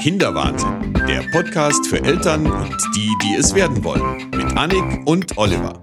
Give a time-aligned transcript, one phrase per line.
[0.00, 5.78] Kinderwahnsinn, der Podcast für Eltern und die, die es werden wollen, mit Annik und Oliver.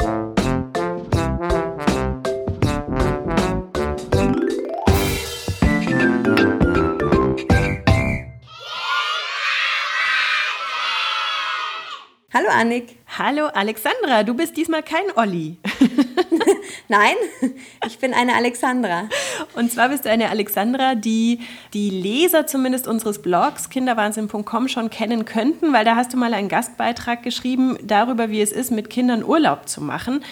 [12.34, 12.98] Hallo Annik.
[13.20, 15.58] Hallo Alexandra, du bist diesmal kein Olli.
[16.90, 17.16] Nein,
[17.86, 19.10] ich bin eine Alexandra.
[19.56, 21.40] Und zwar bist du eine Alexandra, die
[21.74, 26.48] die Leser zumindest unseres Blogs kinderwahnsinn.com schon kennen könnten, weil da hast du mal einen
[26.48, 30.24] Gastbeitrag geschrieben darüber, wie es ist, mit Kindern Urlaub zu machen.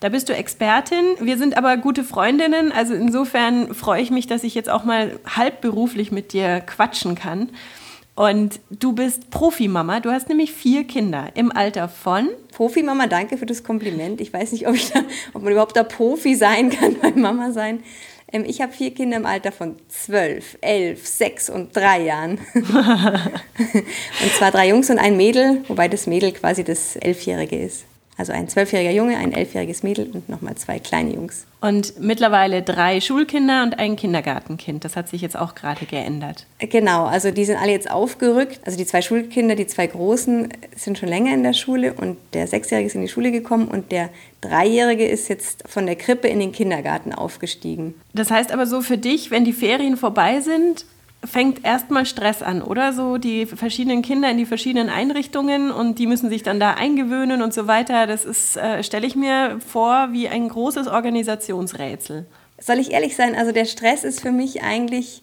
[0.00, 1.04] Da bist du Expertin.
[1.20, 2.72] Wir sind aber gute Freundinnen.
[2.72, 7.48] Also insofern freue ich mich, dass ich jetzt auch mal halbberuflich mit dir quatschen kann.
[8.16, 10.00] Und du bist Profimama.
[10.00, 12.28] Du hast nämlich vier Kinder im Alter von.
[12.52, 14.20] Profimama, danke für das Kompliment.
[14.20, 15.00] Ich weiß nicht, ob, ich da,
[15.32, 17.82] ob man überhaupt da Profi sein kann beim Mama sein.
[18.32, 22.38] Ähm, ich habe vier Kinder im Alter von zwölf, elf, sechs und drei Jahren.
[22.54, 27.84] und zwar drei Jungs und ein Mädel, wobei das Mädel quasi das Elfjährige ist.
[28.16, 31.46] Also ein zwölfjähriger Junge, ein elfjähriges Mädel und nochmal zwei kleine Jungs.
[31.60, 34.84] Und mittlerweile drei Schulkinder und ein Kindergartenkind.
[34.84, 36.46] Das hat sich jetzt auch gerade geändert.
[36.58, 38.60] Genau, also die sind alle jetzt aufgerückt.
[38.64, 42.46] Also die zwei Schulkinder, die zwei Großen, sind schon länger in der Schule und der
[42.46, 44.10] Sechsjährige ist in die Schule gekommen und der
[44.42, 47.94] Dreijährige ist jetzt von der Krippe in den Kindergarten aufgestiegen.
[48.12, 50.84] Das heißt aber so für dich, wenn die Ferien vorbei sind,
[51.24, 52.92] fängt erstmal Stress an, oder?
[52.92, 57.42] So die verschiedenen Kinder in die verschiedenen Einrichtungen und die müssen sich dann da eingewöhnen
[57.42, 58.06] und so weiter.
[58.06, 62.26] Das ist, äh, stelle ich mir vor, wie ein großes Organisationsrätsel.
[62.58, 63.34] Soll ich ehrlich sein?
[63.34, 65.22] Also der Stress ist für mich eigentlich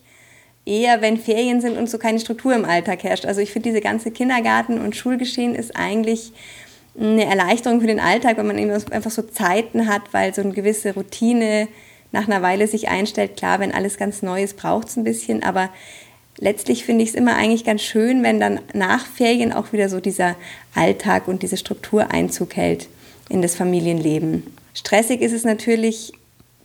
[0.66, 3.26] eher, wenn Ferien sind und so keine Struktur im Alltag herrscht.
[3.26, 6.34] Also ich finde, diese ganze Kindergarten- und Schulgeschehen ist eigentlich
[7.00, 10.52] eine Erleichterung für den Alltag, wenn man eben einfach so Zeiten hat, weil so eine
[10.52, 11.68] gewisse Routine
[12.12, 13.38] nach einer Weile sich einstellt.
[13.38, 15.70] Klar, wenn alles ganz neu ist, braucht es ein bisschen, aber
[16.38, 20.00] letztlich finde ich es immer eigentlich ganz schön, wenn dann nach Ferien auch wieder so
[20.00, 20.36] dieser
[20.76, 22.88] Alltag und diese Struktur Einzug hält
[23.30, 24.44] in das Familienleben.
[24.74, 26.14] Stressig ist es natürlich,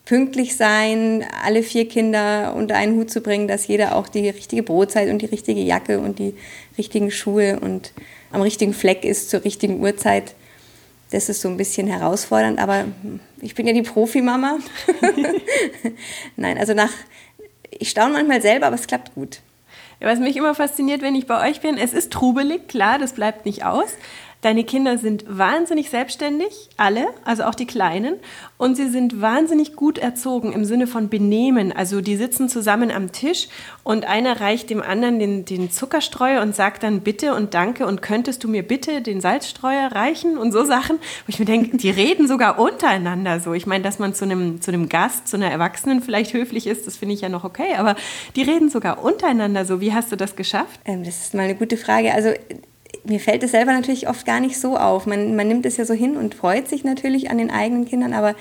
[0.06, 4.62] pünktlich sein, alle vier Kinder unter einen Hut zu bringen, dass jeder auch die richtige
[4.62, 6.34] Brotzeit und die richtige Jacke und die
[6.78, 7.92] richtigen Schuhe und
[8.30, 10.34] am richtigen Fleck ist zur richtigen Uhrzeit
[11.10, 12.84] das ist so ein bisschen herausfordernd, aber
[13.40, 14.58] ich bin ja die Profimama.
[16.36, 16.90] Nein, also nach,
[17.70, 19.40] ich staune manchmal selber, aber es klappt gut.
[20.00, 23.46] Was mich immer fasziniert, wenn ich bei euch bin, es ist trubelig, klar, das bleibt
[23.46, 23.88] nicht aus.
[24.46, 28.14] Deine Kinder sind wahnsinnig selbstständig, alle, also auch die Kleinen.
[28.58, 31.72] Und sie sind wahnsinnig gut erzogen im Sinne von Benehmen.
[31.72, 33.48] Also die sitzen zusammen am Tisch
[33.82, 38.02] und einer reicht dem anderen den, den Zuckerstreuer und sagt dann bitte und danke und
[38.02, 40.98] könntest du mir bitte den Salzstreuer reichen und so Sachen.
[40.98, 43.52] Wo ich mir denke, die reden sogar untereinander so.
[43.52, 46.86] Ich meine, dass man zu einem, zu einem Gast, zu einer Erwachsenen vielleicht höflich ist,
[46.86, 47.74] das finde ich ja noch okay.
[47.78, 47.96] Aber
[48.36, 49.80] die reden sogar untereinander so.
[49.80, 50.78] Wie hast du das geschafft?
[50.84, 52.14] Ähm, das ist mal eine gute Frage.
[52.14, 52.30] Also
[53.08, 55.06] mir fällt es selber natürlich oft gar nicht so auf.
[55.06, 58.12] Man, man nimmt es ja so hin und freut sich natürlich an den eigenen Kindern,
[58.12, 58.34] aber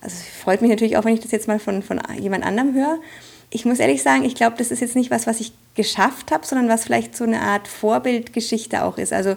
[0.00, 2.74] also es freut mich natürlich auch, wenn ich das jetzt mal von, von jemand anderem
[2.74, 2.98] höre.
[3.50, 6.46] Ich muss ehrlich sagen, ich glaube, das ist jetzt nicht was, was ich geschafft habe,
[6.46, 9.12] sondern was vielleicht so eine Art Vorbildgeschichte auch ist.
[9.12, 9.36] Also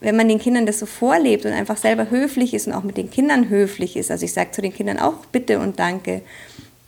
[0.00, 2.96] wenn man den Kindern das so vorlebt und einfach selber höflich ist und auch mit
[2.96, 6.22] den Kindern höflich ist, also ich sage zu den Kindern auch bitte und danke,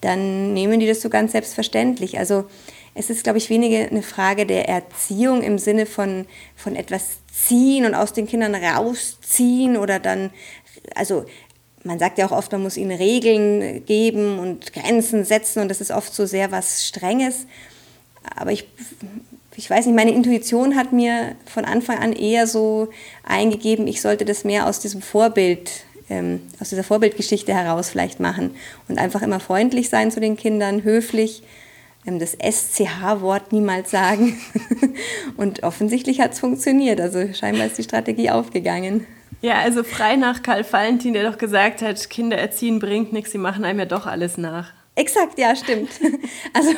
[0.01, 2.19] dann nehmen die das so ganz selbstverständlich.
[2.19, 2.45] Also
[3.01, 7.87] es ist, glaube ich, weniger eine Frage der Erziehung im Sinne von, von etwas ziehen
[7.87, 10.31] und aus den Kindern rausziehen oder dann,
[10.95, 11.25] also
[11.83, 15.81] man sagt ja auch oft, man muss ihnen Regeln geben und Grenzen setzen und das
[15.81, 17.47] ist oft so sehr was Strenges.
[18.37, 18.67] Aber ich,
[19.57, 22.89] ich weiß nicht, meine Intuition hat mir von Anfang an eher so
[23.25, 25.71] eingegeben, ich sollte das mehr aus diesem Vorbild,
[26.11, 28.51] ähm, aus dieser Vorbildgeschichte heraus vielleicht machen
[28.89, 31.43] und einfach immer freundlich sein zu den Kindern, höflich
[32.05, 34.41] das SCH-Wort niemals sagen.
[35.37, 37.01] Und offensichtlich hat es funktioniert.
[37.01, 39.07] Also scheinbar ist die Strategie aufgegangen.
[39.43, 43.39] Ja, also frei nach Karl Valentin, der doch gesagt hat, Kinder erziehen bringt nichts, sie
[43.39, 44.73] machen einem ja doch alles nach.
[44.95, 45.91] Exakt, ja, stimmt.
[46.53, 46.73] Also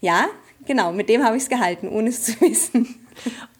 [0.00, 0.26] ja,
[0.66, 3.03] genau, mit dem habe ich es gehalten, ohne es zu wissen.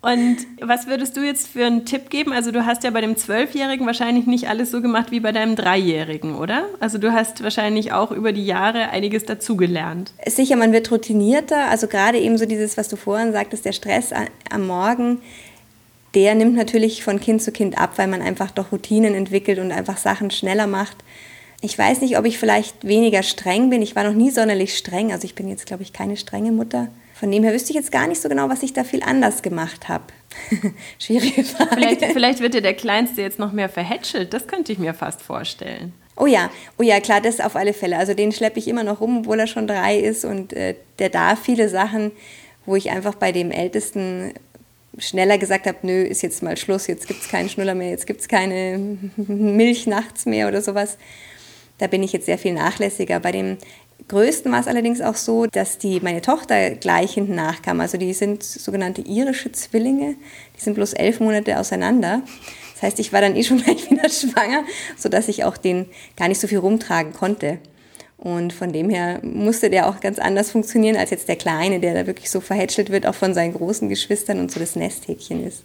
[0.01, 2.33] Und was würdest du jetzt für einen Tipp geben?
[2.33, 5.57] Also du hast ja bei dem Zwölfjährigen wahrscheinlich nicht alles so gemacht wie bei deinem
[5.57, 6.67] Dreijährigen, oder?
[6.81, 10.13] Also du hast wahrscheinlich auch über die Jahre einiges dazugelernt.
[10.27, 11.69] Sicher, man wird routinierter.
[11.71, 14.13] Also gerade eben so dieses, was du vorhin sagtest, der Stress
[14.51, 15.23] am Morgen,
[16.15, 19.73] der nimmt natürlich von Kind zu Kind ab, weil man einfach doch Routinen entwickelt und
[19.73, 20.97] einfach Sachen schneller macht.
[21.61, 23.81] Ich weiß nicht, ob ich vielleicht weniger streng bin.
[23.81, 25.13] Ich war noch nie sonderlich streng.
[25.13, 26.89] Also ich bin jetzt, glaube ich, keine strenge Mutter.
[27.25, 29.41] Von dem her wüsste ich jetzt gar nicht so genau, was ich da viel anders
[29.41, 30.05] gemacht habe.
[30.99, 31.71] Schwierige Frage.
[31.73, 34.35] Vielleicht, vielleicht wird dir der Kleinste jetzt noch mehr verhätschelt.
[34.35, 35.95] Das könnte ich mir fast vorstellen.
[36.19, 37.97] Oh ja, oh ja, klar, das auf alle Fälle.
[37.97, 41.09] Also den schleppe ich immer noch rum, obwohl er schon drei ist und äh, der
[41.09, 42.13] darf viele Sachen,
[42.67, 44.35] wo ich einfach bei dem Ältesten
[44.99, 48.07] schneller gesagt habe, nö, ist jetzt mal Schluss, jetzt gibt es keinen Schnuller mehr, jetzt
[48.07, 50.99] gibt es keine Milch nachts mehr oder sowas.
[51.79, 53.19] Da bin ich jetzt sehr viel nachlässiger.
[53.19, 53.57] Bei dem
[54.09, 57.81] größten war es allerdings auch so, dass die, meine Tochter gleich hinten nachkam.
[57.81, 60.17] Also die sind sogenannte irische Zwillinge,
[60.57, 62.23] die sind bloß elf Monate auseinander.
[62.75, 64.65] Das heißt, ich war dann eh schon gleich wieder schwanger,
[64.97, 65.87] sodass ich auch den
[66.17, 67.59] gar nicht so viel rumtragen konnte.
[68.17, 71.95] Und von dem her musste der auch ganz anders funktionieren als jetzt der Kleine, der
[71.95, 75.65] da wirklich so verhätschelt wird, auch von seinen großen Geschwistern und so das Nesthäkchen ist.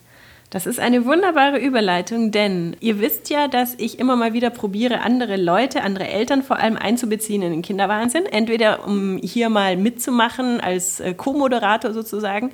[0.52, 5.02] Das ist eine wunderbare Überleitung, denn ihr wisst ja, dass ich immer mal wieder probiere,
[5.02, 8.26] andere Leute, andere Eltern vor allem einzubeziehen in den Kinderwahnsinn.
[8.26, 12.52] Entweder um hier mal mitzumachen als äh, Co-Moderator sozusagen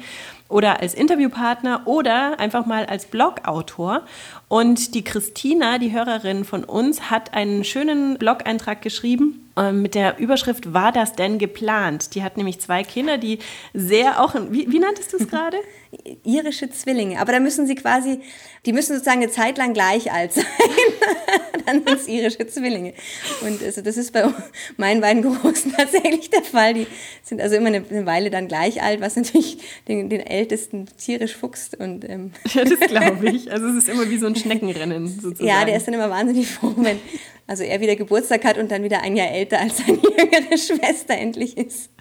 [0.47, 4.03] oder als Interviewpartner oder einfach mal als Blogautor.
[4.47, 10.17] Und die Christina, die Hörerin von uns, hat einen schönen Blog-Eintrag geschrieben ähm, mit der
[10.19, 12.13] Überschrift War das denn geplant?
[12.13, 13.39] Die hat nämlich zwei Kinder, die
[13.73, 15.57] sehr auch, wie, wie nanntest du es gerade?
[16.23, 17.19] Irische Zwillinge.
[17.19, 18.19] Aber da müssen sie quasi,
[18.65, 20.45] die müssen sozusagen eine Zeit lang gleich alt sein.
[21.65, 22.93] Dann sind es irische Zwillinge.
[23.41, 24.31] Und also das ist bei
[24.77, 26.73] meinen beiden Großen tatsächlich der Fall.
[26.73, 26.87] Die
[27.23, 29.57] sind also immer eine, Weile dann gleich alt, was natürlich
[29.87, 31.75] den, den Ältesten tierisch fuchst.
[31.75, 33.51] Und, ähm ja, das glaube ich.
[33.51, 35.47] Also es ist immer wie so ein Schneckenrennen sozusagen.
[35.47, 36.99] Ja, der ist dann immer wahnsinnig froh, wenn
[37.47, 41.13] also er wieder Geburtstag hat und dann wieder ein Jahr älter als seine jüngere Schwester
[41.15, 41.91] endlich ist.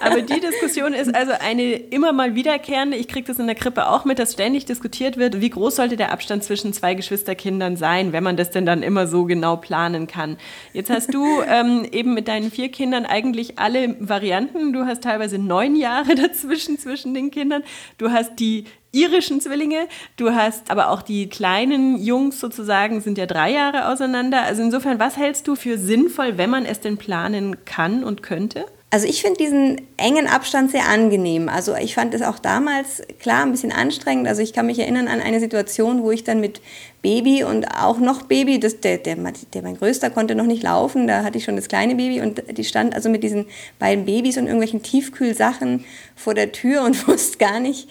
[0.00, 2.96] Aber die Diskussion ist also eine immer mal wiederkehrende.
[2.96, 5.98] Ich kriege das in der Krippe auch mit, dass ständig diskutiert wird, wie groß sollte
[5.98, 10.06] der Abstand zwischen zwei Geschwisterkindern sein, wenn man das denn dann immer so genau planen
[10.06, 10.38] kann.
[10.72, 14.72] Jetzt hast du ähm, eben mit deinen vier Kindern eigentlich alle Varianten.
[14.72, 17.62] Du hast teilweise neun Jahre dazwischen zwischen den Kindern.
[17.98, 18.64] Du hast die
[18.94, 19.88] irischen Zwillinge.
[20.16, 24.42] Du hast aber auch die kleinen Jungs sozusagen, sind ja drei Jahre auseinander.
[24.42, 28.66] Also insofern, was hältst du für sinnvoll, wenn man es denn planen kann und könnte?
[28.94, 31.48] Also ich finde diesen engen Abstand sehr angenehm.
[31.48, 34.28] Also ich fand es auch damals klar ein bisschen anstrengend.
[34.28, 36.60] Also ich kann mich erinnern an eine Situation, wo ich dann mit
[37.02, 41.08] Baby und auch noch Baby, das, der, der, der mein Größter konnte noch nicht laufen,
[41.08, 43.46] da hatte ich schon das kleine Baby und die stand also mit diesen
[43.80, 47.88] beiden Babys und irgendwelchen Tiefkühlsachen vor der Tür und wusste gar nicht,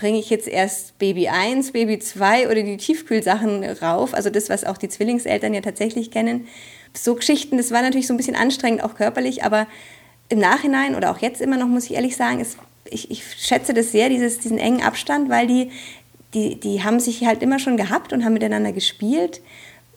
[0.00, 4.64] bringe ich jetzt erst Baby 1, Baby 2 oder die Tiefkühlsachen rauf, also das, was
[4.64, 6.48] auch die Zwillingseltern ja tatsächlich kennen.
[6.94, 9.66] So Geschichten, das war natürlich so ein bisschen anstrengend, auch körperlich, aber
[10.30, 12.56] im Nachhinein oder auch jetzt immer noch, muss ich ehrlich sagen, ist,
[12.86, 15.70] ich, ich schätze das sehr, dieses, diesen engen Abstand, weil die,
[16.32, 19.42] die, die haben sich halt immer schon gehabt und haben miteinander gespielt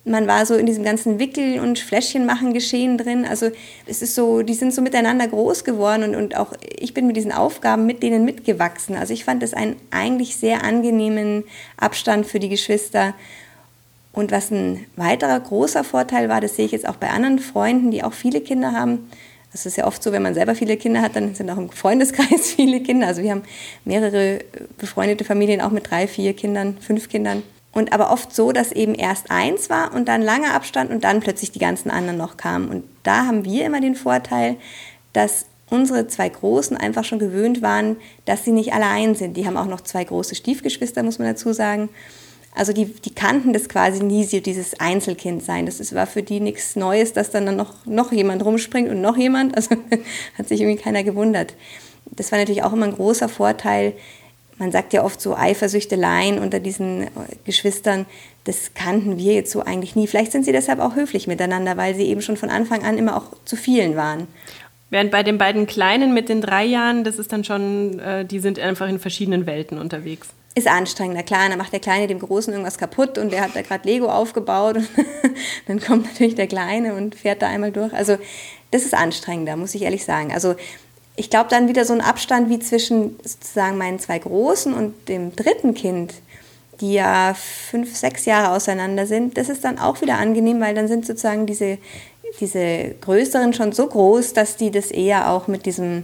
[0.06, 3.26] man war so in diesem ganzen Wickel- und Fläschchenmachen Geschehen drin.
[3.26, 3.52] Also
[3.86, 7.16] es ist so, die sind so miteinander groß geworden und, und auch ich bin mit
[7.16, 8.96] diesen Aufgaben mit denen mitgewachsen.
[8.96, 11.46] Also ich fand das einen eigentlich sehr angenehmen
[11.78, 13.14] Abstand für die Geschwister.
[14.12, 17.90] Und was ein weiterer großer Vorteil war, das sehe ich jetzt auch bei anderen Freunden,
[17.90, 19.10] die auch viele Kinder haben.
[19.54, 21.70] Das ist ja oft so, wenn man selber viele Kinder hat, dann sind auch im
[21.70, 23.08] Freundeskreis viele Kinder.
[23.08, 23.44] Also wir haben
[23.86, 24.40] mehrere
[24.78, 27.44] befreundete Familien auch mit drei, vier Kindern, fünf Kindern.
[27.74, 31.22] Und aber oft so, dass eben erst eins war und dann langer Abstand und dann
[31.22, 32.70] plötzlich die ganzen anderen noch kamen.
[32.70, 34.58] Und da haben wir immer den Vorteil,
[35.12, 39.36] dass unsere zwei Großen einfach schon gewöhnt waren, dass sie nicht allein sind.
[39.36, 41.90] Die haben auch noch zwei große Stiefgeschwister, muss man dazu sagen.
[42.56, 45.66] Also die, die kannten das quasi nie, so dieses Einzelkind sein.
[45.66, 49.18] Das war für die nichts Neues, dass dann, dann noch, noch jemand rumspringt und noch
[49.18, 49.56] jemand.
[49.56, 49.76] Also
[50.38, 51.56] hat sich irgendwie keiner gewundert.
[52.12, 53.94] Das war natürlich auch immer ein großer Vorteil,
[54.64, 57.10] man sagt ja oft so Eifersüchteleien unter diesen äh,
[57.44, 58.06] Geschwistern,
[58.46, 60.08] das kannten wir jetzt so eigentlich nie.
[60.08, 63.18] Vielleicht sind sie deshalb auch höflich miteinander, weil sie eben schon von Anfang an immer
[63.18, 64.28] auch zu vielen waren.
[64.90, 68.40] Während bei den beiden Kleinen mit den drei Jahren, das ist dann schon, äh, die
[68.40, 70.30] sind einfach in verschiedenen Welten unterwegs.
[70.56, 71.50] Ist anstrengender, klar.
[71.50, 74.78] Dann macht der Kleine dem Großen irgendwas kaputt und der hat da gerade Lego aufgebaut.
[74.78, 74.86] Und
[75.68, 77.92] dann kommt natürlich der Kleine und fährt da einmal durch.
[77.94, 78.18] Also
[78.72, 80.32] das ist anstrengender, muss ich ehrlich sagen.
[80.32, 80.56] Also
[81.16, 85.36] ich glaube, dann wieder so ein Abstand wie zwischen sozusagen meinen zwei Großen und dem
[85.36, 86.14] dritten Kind,
[86.82, 90.88] die ja fünf, sechs Jahre auseinander sind, das ist dann auch wieder angenehm, weil dann
[90.88, 91.78] sind sozusagen diese,
[92.40, 96.04] diese Größeren schon so groß, dass die das eher auch mit diesem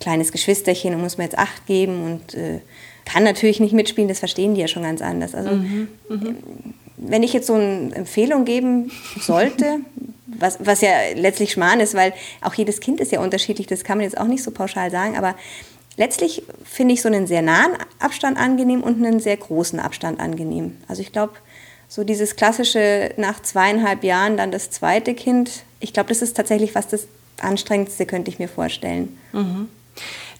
[0.00, 2.60] kleines Geschwisterchen und muss man jetzt Acht geben und äh,
[3.04, 5.34] kann natürlich nicht mitspielen, das verstehen die ja schon ganz anders.
[5.34, 6.34] Also mhm, mh.
[7.00, 8.90] Wenn ich jetzt so eine Empfehlung geben
[9.20, 9.80] sollte,
[10.26, 13.98] was, was ja letztlich Schmarrn ist, weil auch jedes Kind ist ja unterschiedlich, das kann
[13.98, 15.34] man jetzt auch nicht so pauschal sagen, aber
[15.96, 20.76] letztlich finde ich so einen sehr nahen Abstand angenehm und einen sehr großen Abstand angenehm.
[20.88, 21.34] Also ich glaube,
[21.88, 26.72] so dieses klassische nach zweieinhalb Jahren dann das zweite Kind, ich glaube, das ist tatsächlich
[26.72, 27.06] fast das
[27.40, 29.18] anstrengendste, könnte ich mir vorstellen.
[29.32, 29.68] Mhm.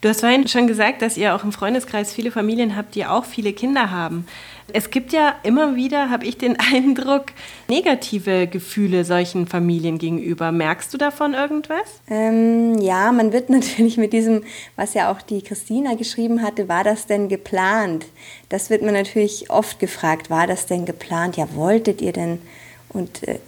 [0.01, 3.27] Du hast vorhin schon gesagt, dass ihr auch im Freundeskreis viele Familien habt, die auch
[3.27, 4.27] viele Kinder haben.
[4.73, 7.27] Es gibt ja immer wieder, habe ich den Eindruck,
[7.69, 10.53] negative Gefühle solchen Familien gegenüber.
[10.53, 12.01] Merkst du davon irgendwas?
[12.09, 14.43] Ähm, ja, man wird natürlich mit diesem,
[14.75, 18.07] was ja auch die Christina geschrieben hatte, war das denn geplant?
[18.49, 21.37] Das wird man natürlich oft gefragt, war das denn geplant?
[21.37, 22.41] Ja, wolltet ihr denn?
[22.89, 23.39] Und äh,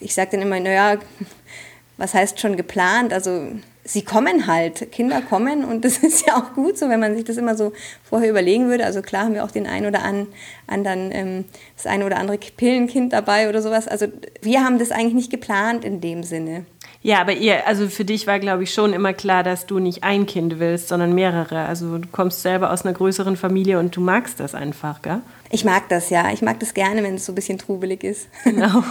[0.00, 0.96] ich sage dann immer, naja,
[1.98, 3.12] was heißt schon geplant?
[3.12, 3.48] Also
[3.86, 7.24] sie kommen halt, Kinder kommen und das ist ja auch gut so, wenn man sich
[7.24, 8.84] das immer so vorher überlegen würde.
[8.84, 10.02] Also klar haben wir auch den einen oder
[10.66, 11.44] anderen, ähm,
[11.76, 13.88] das eine oder andere Pillenkind dabei oder sowas.
[13.88, 14.06] Also
[14.42, 16.66] wir haben das eigentlich nicht geplant in dem Sinne.
[17.02, 20.02] Ja, aber ihr, also für dich war, glaube ich, schon immer klar, dass du nicht
[20.02, 21.66] ein Kind willst, sondern mehrere.
[21.66, 25.20] Also du kommst selber aus einer größeren Familie und du magst das einfach, gell?
[25.50, 26.32] Ich mag das, ja.
[26.32, 28.28] Ich mag das gerne, wenn es so ein bisschen trubelig ist.
[28.44, 28.82] Genau.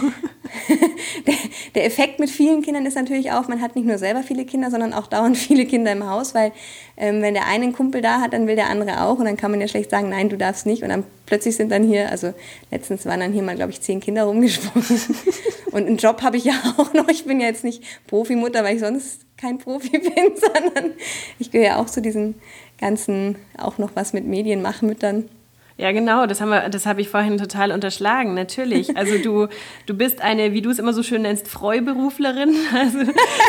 [1.26, 1.34] der,
[1.74, 4.70] der, Effekt mit vielen Kindern ist natürlich auch, man hat nicht nur selber viele Kinder,
[4.70, 6.52] sondern auch dauernd viele Kinder im Haus, weil
[6.96, 9.36] ähm, wenn der eine einen Kumpel da hat, dann will der andere auch und dann
[9.36, 12.10] kann man ja schlecht sagen, nein, du darfst nicht und dann plötzlich sind dann hier,
[12.10, 12.32] also
[12.70, 14.86] letztens waren dann hier mal, glaube ich, zehn Kinder rumgesprungen
[15.72, 17.08] und einen Job habe ich ja auch noch.
[17.08, 20.92] Ich bin ja jetzt nicht Profimutter, weil ich sonst kein Profi bin, sondern
[21.38, 22.36] ich gehöre ja auch zu diesen
[22.80, 25.28] ganzen, auch noch was mit Medien machen Müttern.
[25.78, 28.96] Ja, genau, das, haben wir, das habe ich vorhin total unterschlagen, natürlich.
[28.96, 29.48] Also du,
[29.84, 32.54] du bist eine, wie du es immer so schön nennst, Freuberuflerin.
[32.76, 32.98] Also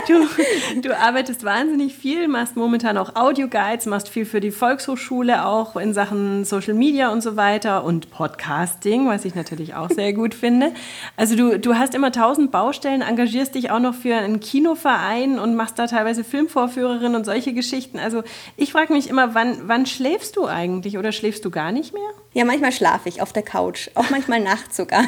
[0.07, 5.75] du, du arbeitest wahnsinnig viel, machst momentan auch Audioguides, machst viel für die Volkshochschule, auch
[5.75, 10.33] in Sachen Social Media und so weiter und Podcasting, was ich natürlich auch sehr gut
[10.33, 10.71] finde.
[11.17, 15.55] Also du, du hast immer tausend Baustellen, engagierst dich auch noch für einen Kinoverein und
[15.55, 17.99] machst da teilweise Filmvorführerin und solche Geschichten.
[17.99, 18.23] Also
[18.55, 22.16] ich frage mich immer, wann, wann schläfst du eigentlich oder schläfst du gar nicht mehr?
[22.33, 25.05] Ja, manchmal schlafe ich auf der Couch, auch manchmal nachts sogar.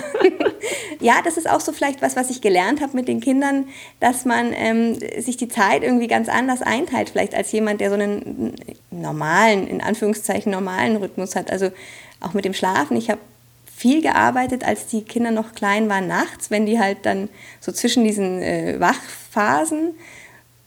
[1.00, 3.68] ja, das ist auch so vielleicht was, was ich gelernt habe mit den Kindern,
[4.00, 7.96] dass man ähm, sich die Zeit irgendwie ganz anders einteilt, vielleicht als jemand, der so
[7.96, 8.56] einen
[8.90, 11.52] normalen, in Anführungszeichen normalen Rhythmus hat.
[11.52, 11.72] Also
[12.20, 12.98] auch mit dem Schlafen.
[12.98, 13.22] Ich habe
[13.80, 18.04] viel gearbeitet, als die Kinder noch klein waren, nachts, wenn die halt dann so zwischen
[18.04, 19.94] diesen äh, Wachphasen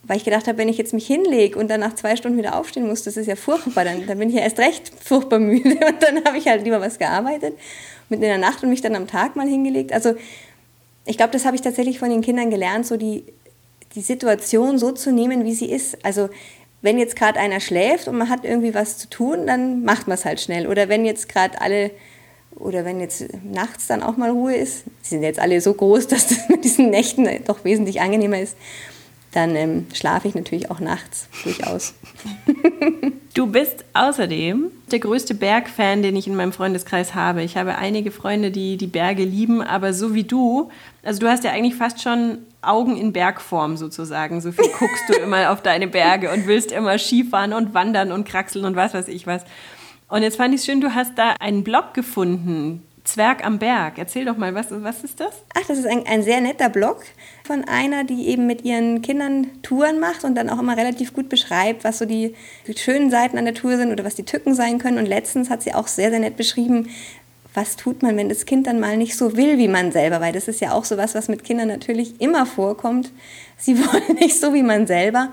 [0.03, 2.57] weil ich gedacht habe, wenn ich jetzt mich hinlege und dann nach zwei Stunden wieder
[2.57, 5.69] aufstehen muss, das ist ja furchtbar, dann, dann bin ich ja erst recht furchtbar müde
[5.87, 7.57] und dann habe ich halt lieber was gearbeitet,
[8.09, 9.93] mit in der Nacht und mich dann am Tag mal hingelegt.
[9.93, 10.15] Also
[11.05, 13.23] ich glaube, das habe ich tatsächlich von den Kindern gelernt, so die,
[13.95, 16.03] die Situation so zu nehmen, wie sie ist.
[16.05, 16.29] Also
[16.81, 20.15] wenn jetzt gerade einer schläft und man hat irgendwie was zu tun, dann macht man
[20.15, 20.67] es halt schnell.
[20.67, 21.91] Oder wenn jetzt gerade alle
[22.55, 26.07] oder wenn jetzt nachts dann auch mal Ruhe ist, sie sind jetzt alle so groß,
[26.09, 28.55] dass das mit diesen Nächten doch wesentlich angenehmer ist,
[29.33, 31.93] dann ähm, schlafe ich natürlich auch nachts durchaus.
[33.35, 37.41] Du bist außerdem der größte Bergfan, den ich in meinem Freundeskreis habe.
[37.41, 40.69] Ich habe einige Freunde, die die Berge lieben, aber so wie du,
[41.01, 44.39] also du hast ja eigentlich fast schon Augen in Bergform sozusagen.
[44.39, 48.27] So viel guckst du immer auf deine Berge und willst immer Skifahren und wandern und
[48.27, 49.43] kraxeln und was weiß ich was.
[50.09, 53.97] Und jetzt fand ich es schön, du hast da einen Blog gefunden, Zwerg am Berg.
[53.97, 55.43] Erzähl doch mal, was, was ist das?
[55.53, 57.03] Ach, das ist ein, ein sehr netter Blog
[57.43, 61.27] von einer, die eben mit ihren Kindern Touren macht und dann auch immer relativ gut
[61.27, 62.33] beschreibt, was so die,
[62.75, 64.97] schönen Seiten an der Tour sind oder was die Tücken sein können.
[64.97, 66.89] Und letztens hat sie auch sehr, sehr nett beschrieben,
[67.53, 70.33] was tut man, wenn das Kind dann mal nicht so will wie man selber, weil
[70.33, 73.11] das ist ja auch so was, was mit Kindern natürlich immer vorkommt.
[73.57, 75.31] Sie wollen nicht so wie man selber.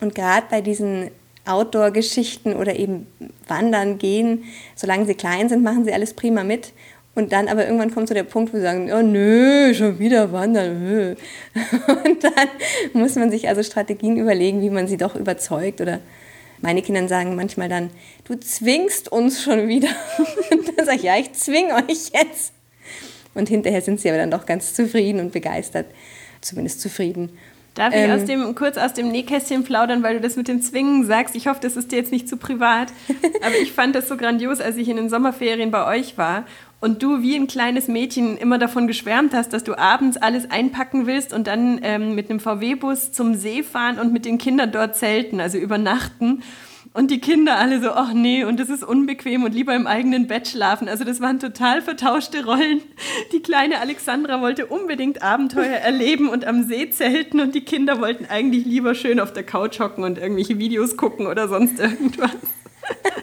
[0.00, 1.10] Und gerade bei diesen
[1.44, 3.06] Outdoor-Geschichten oder eben
[3.48, 4.44] Wandern gehen,
[4.76, 6.72] solange sie klein sind, machen sie alles prima mit.
[7.14, 10.32] Und dann aber irgendwann kommt so der Punkt, wo sie sagen, oh nö, schon wieder
[10.32, 11.16] wandern.
[12.04, 12.48] Und dann
[12.92, 15.80] muss man sich also Strategien überlegen, wie man sie doch überzeugt.
[15.80, 15.98] Oder
[16.60, 17.90] meine Kinder sagen manchmal dann,
[18.24, 19.88] du zwingst uns schon wieder.
[20.52, 22.52] Und dann sage ich, ja, ich zwinge euch jetzt.
[23.34, 25.86] Und hinterher sind sie aber dann doch ganz zufrieden und begeistert.
[26.40, 27.30] Zumindest zufrieden.
[27.74, 28.26] Darf ich aus ähm.
[28.26, 31.36] dem, kurz aus dem Nähkästchen plaudern, weil du das mit dem Zwingen sagst?
[31.36, 32.92] Ich hoffe, das ist dir jetzt nicht zu privat.
[33.42, 36.44] Aber ich fand das so grandios, als ich in den Sommerferien bei euch war
[36.80, 41.06] und du wie ein kleines Mädchen immer davon geschwärmt hast, dass du abends alles einpacken
[41.06, 44.96] willst und dann ähm, mit einem VW-Bus zum See fahren und mit den Kindern dort
[44.96, 46.42] zelten, also übernachten.
[46.92, 50.26] Und die Kinder alle so, ach nee, und das ist unbequem und lieber im eigenen
[50.26, 50.88] Bett schlafen.
[50.88, 52.80] Also das waren total vertauschte Rollen.
[53.32, 58.24] Die kleine Alexandra wollte unbedingt Abenteuer erleben und am See zelten und die Kinder wollten
[58.24, 62.30] eigentlich lieber schön auf der Couch hocken und irgendwelche Videos gucken oder sonst irgendwas.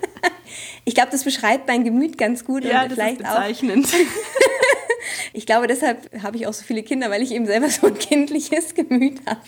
[0.88, 2.64] Ich glaube, das beschreibt mein Gemüt ganz gut.
[2.64, 3.88] Ja, und das vielleicht ist bezeichnend.
[3.88, 3.92] Auch.
[5.34, 8.00] ich glaube, deshalb habe ich auch so viele Kinder, weil ich eben selber so ein
[8.00, 9.42] kindliches Gemüt habe.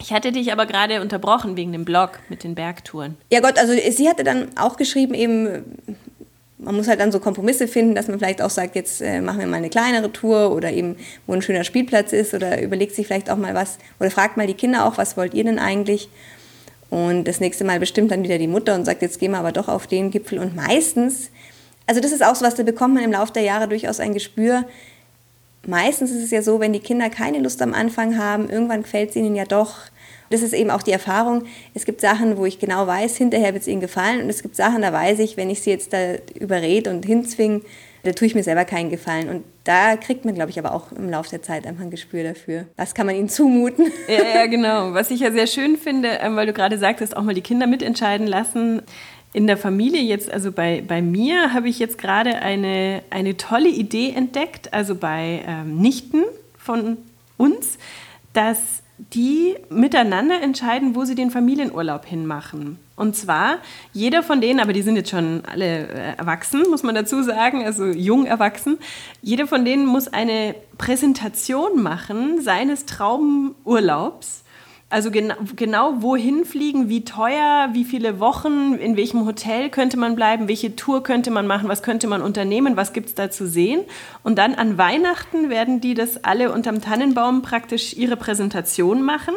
[0.00, 3.16] Ich hatte dich aber gerade unterbrochen wegen dem Blog mit den Bergtouren.
[3.32, 5.64] Ja Gott, also sie hatte dann auch geschrieben, eben,
[6.58, 9.40] man muss halt dann so Kompromisse finden, dass man vielleicht auch sagt, jetzt äh, machen
[9.40, 13.08] wir mal eine kleinere Tour oder eben, wo ein schöner Spielplatz ist oder überlegt sich
[13.08, 16.10] vielleicht auch mal was oder fragt mal die Kinder auch, was wollt ihr denn eigentlich?
[16.90, 19.52] Und das nächste Mal bestimmt dann wieder die Mutter und sagt, jetzt gehen wir aber
[19.52, 20.38] doch auf den Gipfel.
[20.40, 21.30] Und meistens,
[21.86, 24.12] also das ist auch so was, da bekommt man im Laufe der Jahre durchaus ein
[24.12, 24.64] Gespür.
[25.66, 29.10] Meistens ist es ja so, wenn die Kinder keine Lust am Anfang haben, irgendwann gefällt
[29.10, 29.76] es ihnen ja doch.
[30.30, 31.44] Das ist eben auch die Erfahrung.
[31.74, 34.22] Es gibt Sachen, wo ich genau weiß, hinterher wird es ihnen gefallen.
[34.22, 37.62] Und es gibt Sachen, da weiß ich, wenn ich sie jetzt da überrede und hinzwinge,
[38.02, 39.28] da tue ich mir selber keinen Gefallen.
[39.28, 42.22] Und da kriegt man, glaube ich, aber auch im Laufe der Zeit einfach ein Gespür
[42.22, 42.66] dafür.
[42.76, 43.92] Was kann man ihnen zumuten?
[44.08, 44.92] Ja, ja, genau.
[44.92, 47.66] Was ich ja sehr schön finde, ähm, weil du gerade sagtest, auch mal die Kinder
[47.66, 48.82] mitentscheiden lassen.
[49.32, 53.68] In der Familie jetzt, also bei, bei mir, habe ich jetzt gerade eine, eine tolle
[53.68, 56.24] Idee entdeckt, also bei ähm, Nichten
[56.58, 56.96] von
[57.36, 57.78] uns,
[58.32, 62.78] dass die miteinander entscheiden, wo sie den Familienurlaub hinmachen.
[62.96, 63.58] Und zwar
[63.92, 67.64] jeder von denen, aber die sind jetzt schon alle äh, erwachsen, muss man dazu sagen,
[67.64, 68.78] also jung erwachsen,
[69.22, 74.44] jeder von denen muss eine Präsentation machen seines Traumurlaubs
[74.90, 80.16] also genau, genau wohin fliegen, wie teuer, wie viele Wochen, in welchem Hotel könnte man
[80.16, 83.46] bleiben, welche Tour könnte man machen, was könnte man unternehmen, was gibt es da zu
[83.46, 83.82] sehen.
[84.24, 89.34] Und dann an Weihnachten werden die das alle unterm Tannenbaum praktisch ihre Präsentation machen.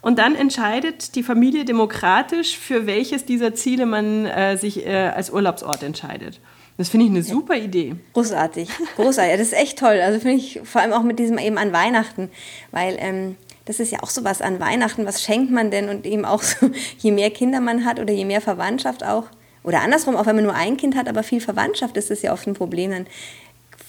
[0.00, 5.30] Und dann entscheidet die Familie demokratisch, für welches dieser Ziele man äh, sich äh, als
[5.30, 6.40] Urlaubsort entscheidet.
[6.76, 7.96] Das finde ich eine super Idee.
[8.12, 9.38] Großartig, großartig.
[9.38, 10.00] Das ist echt toll.
[10.00, 12.30] Also finde ich vor allem auch mit diesem eben an Weihnachten,
[12.70, 13.36] weil ähm,
[13.68, 15.90] das ist ja auch so was an Weihnachten, was schenkt man denn?
[15.90, 19.24] Und eben auch so, je mehr Kinder man hat oder je mehr Verwandtschaft auch,
[19.62, 22.32] oder andersrum, auch wenn man nur ein Kind hat, aber viel Verwandtschaft, ist das ja
[22.32, 22.92] oft ein Problem.
[22.92, 23.06] Dann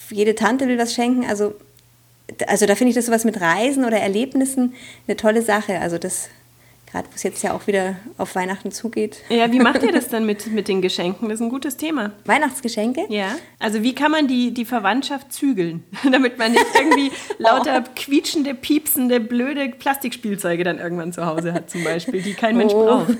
[0.10, 1.56] jede Tante will was schenken, also,
[2.48, 4.74] also da finde ich das sowas mit Reisen oder Erlebnissen
[5.08, 5.80] eine tolle Sache.
[5.80, 6.28] Also das
[6.92, 9.18] gerade wo es jetzt ja auch wieder auf Weihnachten zugeht.
[9.30, 11.30] Ja, wie macht ihr das dann mit, mit den Geschenken?
[11.30, 12.14] Das ist ein gutes Thema.
[12.26, 13.06] Weihnachtsgeschenke?
[13.10, 13.36] Ja.
[13.60, 17.90] Also wie kann man die, die Verwandtschaft zügeln, damit man nicht irgendwie lauter oh.
[17.96, 22.86] quietschende, piepsende, blöde Plastikspielzeuge dann irgendwann zu Hause hat zum Beispiel, die kein Mensch oh.
[22.86, 23.18] braucht.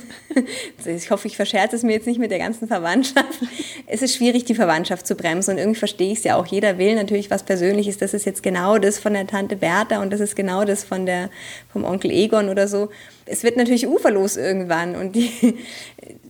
[0.86, 3.40] Ich hoffe, ich verscherze es mir jetzt nicht mit der ganzen Verwandtschaft.
[3.86, 6.46] Es ist schwierig, die Verwandtschaft zu bremsen und irgendwie verstehe ich es ja auch.
[6.46, 7.98] Jeder will natürlich was Persönliches.
[7.98, 11.06] Das ist jetzt genau das von der Tante Bertha und das ist genau das von
[11.06, 11.30] der,
[11.72, 12.90] vom Onkel Egon oder so
[13.30, 14.96] es wird natürlich uferlos irgendwann.
[14.96, 15.32] Und die,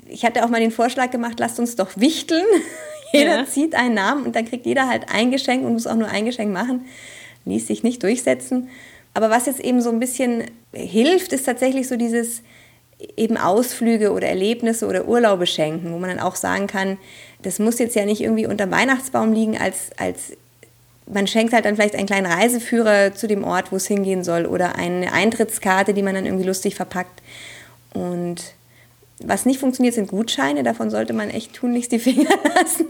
[0.07, 2.45] ich hatte auch mal den Vorschlag gemacht, lasst uns doch wichteln.
[3.13, 3.45] jeder ja.
[3.45, 6.25] zieht einen Namen und dann kriegt jeder halt ein Geschenk und muss auch nur ein
[6.25, 6.85] Geschenk machen.
[7.45, 8.69] Ließ sich nicht durchsetzen.
[9.13, 12.43] Aber was jetzt eben so ein bisschen hilft, ist tatsächlich so dieses
[13.15, 16.97] eben Ausflüge oder Erlebnisse oder Urlaube schenken, wo man dann auch sagen kann,
[17.41, 20.33] das muss jetzt ja nicht irgendwie unter Weihnachtsbaum liegen als, als
[21.11, 24.45] man schenkt halt dann vielleicht einen kleinen Reiseführer zu dem Ort, wo es hingehen soll
[24.45, 27.21] oder eine Eintrittskarte, die man dann irgendwie lustig verpackt.
[27.93, 28.53] Und
[29.19, 30.63] was nicht funktioniert, sind Gutscheine.
[30.63, 32.87] Davon sollte man echt tunlichst die Finger lassen.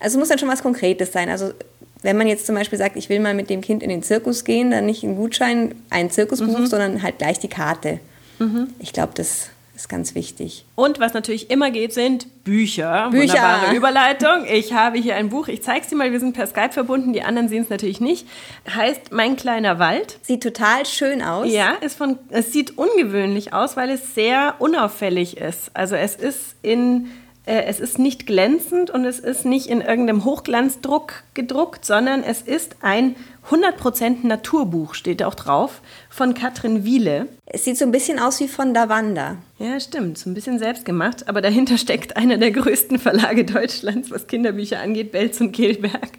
[0.00, 1.28] Also muss dann schon was Konkretes sein.
[1.28, 1.52] Also
[2.02, 4.44] wenn man jetzt zum Beispiel sagt, ich will mal mit dem Kind in den Zirkus
[4.44, 6.66] gehen, dann nicht einen Gutschein, einen Zirkusbuch, mhm.
[6.66, 8.00] sondern halt gleich die Karte.
[8.38, 8.68] Mhm.
[8.78, 10.64] Ich glaube, das ist ganz wichtig.
[10.76, 13.08] Und was natürlich immer geht, sind Bücher.
[13.10, 13.34] Bücher.
[13.34, 14.46] Wunderbare Überleitung.
[14.50, 15.48] Ich habe hier ein Buch.
[15.48, 16.12] Ich zeige es dir mal.
[16.12, 17.12] Wir sind per Skype verbunden.
[17.12, 18.26] Die anderen sehen es natürlich nicht.
[18.72, 20.18] Heißt Mein kleiner Wald.
[20.22, 21.50] Sieht total schön aus.
[21.50, 25.70] Ja, ist von, es sieht ungewöhnlich aus, weil es sehr unauffällig ist.
[25.74, 27.10] Also es ist in
[27.46, 32.76] es ist nicht glänzend und es ist nicht in irgendeinem Hochglanzdruck gedruckt, sondern es ist
[32.80, 33.16] ein
[33.50, 37.28] 100% Naturbuch, steht auch drauf, von Katrin Wiele.
[37.44, 39.36] Es sieht so ein bisschen aus wie von Davanda.
[39.58, 44.26] Ja, stimmt, so ein bisschen selbstgemacht, aber dahinter steckt einer der größten Verlage Deutschlands, was
[44.26, 46.12] Kinderbücher angeht, Belz und Kehlberg.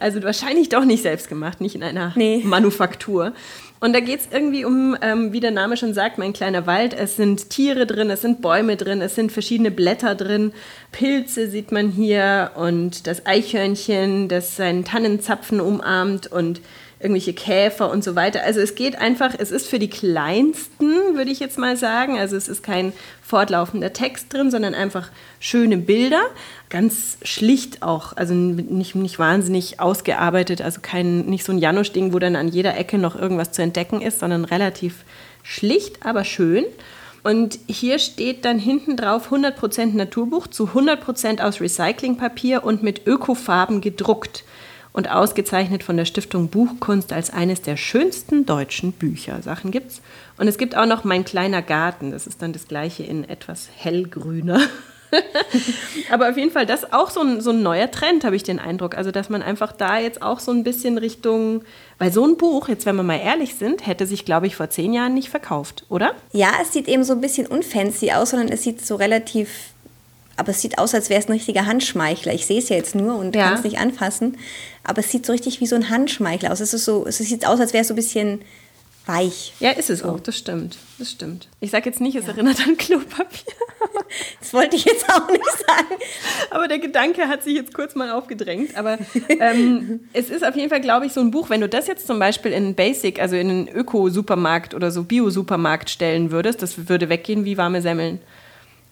[0.00, 2.42] Also wahrscheinlich doch nicht selbstgemacht, nicht in einer nee.
[2.44, 3.32] Manufaktur.
[3.80, 6.94] Und da geht es irgendwie um, ähm, wie der Name schon sagt, mein kleiner Wald.
[6.94, 10.52] Es sind Tiere drin, es sind Bäume drin, es sind verschiedene Blätter drin.
[10.90, 16.60] Pilze sieht man hier und das Eichhörnchen, das seinen Tannenzapfen umarmt und
[17.00, 18.42] irgendwelche Käfer und so weiter.
[18.42, 22.18] Also es geht einfach, es ist für die Kleinsten, würde ich jetzt mal sagen.
[22.18, 26.22] Also es ist kein fortlaufender Text drin, sondern einfach schöne Bilder.
[26.70, 32.18] Ganz schlicht auch, also nicht, nicht wahnsinnig ausgearbeitet, also kein, nicht so ein Janusz-Ding, wo
[32.18, 35.04] dann an jeder Ecke noch irgendwas zu entdecken ist, sondern relativ
[35.44, 36.64] schlicht, aber schön.
[37.22, 43.80] Und hier steht dann hinten drauf 100% Naturbuch zu 100% aus Recyclingpapier und mit Ökofarben
[43.80, 44.44] gedruckt
[44.92, 49.42] und ausgezeichnet von der Stiftung Buchkunst als eines der schönsten deutschen Bücher.
[49.42, 50.00] Sachen gibt's.
[50.38, 52.10] Und es gibt auch noch Mein kleiner Garten.
[52.10, 54.60] Das ist dann das gleiche in etwas hellgrüner.
[56.10, 58.42] Aber auf jeden Fall, das ist auch so ein, so ein neuer Trend, habe ich
[58.42, 58.96] den Eindruck.
[58.96, 61.62] Also, dass man einfach da jetzt auch so ein bisschen Richtung,
[61.98, 64.70] weil so ein Buch, jetzt wenn wir mal ehrlich sind, hätte sich, glaube ich, vor
[64.70, 66.12] zehn Jahren nicht verkauft, oder?
[66.32, 69.48] Ja, es sieht eben so ein bisschen unfancy aus, sondern es sieht so relativ
[70.38, 72.32] aber es sieht aus, als wäre es ein richtiger Handschmeichler.
[72.32, 73.48] Ich sehe es ja jetzt nur und ja.
[73.48, 74.38] kann es nicht anfassen,
[74.84, 76.60] aber es sieht so richtig wie so ein Handschmeichler aus.
[76.60, 78.42] Es, ist so, es sieht aus, als wäre es so ein bisschen
[79.06, 79.54] weich.
[79.58, 80.78] Ja, ist es auch, das stimmt.
[80.98, 81.48] Das stimmt.
[81.60, 83.54] Ich sage jetzt nicht, es erinnert an Klopapier.
[84.40, 86.00] Das wollte ich jetzt auch nicht sagen.
[86.50, 88.74] Aber der Gedanke hat sich jetzt kurz mal aufgedrängt.
[88.74, 88.96] Aber
[89.28, 92.06] ähm, es ist auf jeden Fall, glaube ich, so ein Buch, wenn du das jetzt
[92.06, 97.10] zum Beispiel in Basic, also in einen Öko-Supermarkt oder so Bio-Supermarkt stellen würdest, das würde
[97.10, 98.20] weggehen wie warme Semmeln.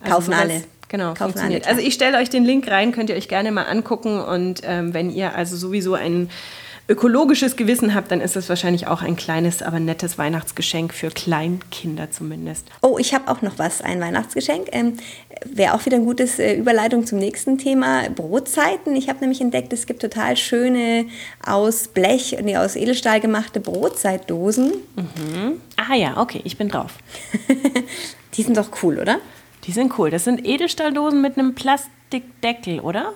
[0.00, 0.64] Also Kaufen alle.
[0.88, 1.66] Genau, Kaufen funktioniert.
[1.66, 4.20] also ich stelle euch den Link rein, könnt ihr euch gerne mal angucken.
[4.20, 6.28] Und ähm, wenn ihr also sowieso ein
[6.88, 12.10] ökologisches Gewissen habt, dann ist es wahrscheinlich auch ein kleines, aber nettes Weihnachtsgeschenk für Kleinkinder
[12.10, 12.68] zumindest.
[12.80, 14.68] Oh, ich habe auch noch was, ein Weihnachtsgeschenk.
[14.72, 14.96] Ähm,
[15.44, 18.94] Wäre auch wieder eine gute äh, Überleitung zum nächsten Thema, Brotzeiten.
[18.96, 21.06] Ich habe nämlich entdeckt, es gibt total schöne
[21.44, 24.72] aus Blech, nee, aus Edelstahl gemachte Brotzeitdosen.
[25.76, 26.92] Ah ja, okay, ich bin drauf.
[28.34, 29.18] Die sind doch cool, oder?
[29.66, 30.10] Die sind cool.
[30.10, 33.12] Das sind Edelstahldosen mit einem Plastikdeckel, oder?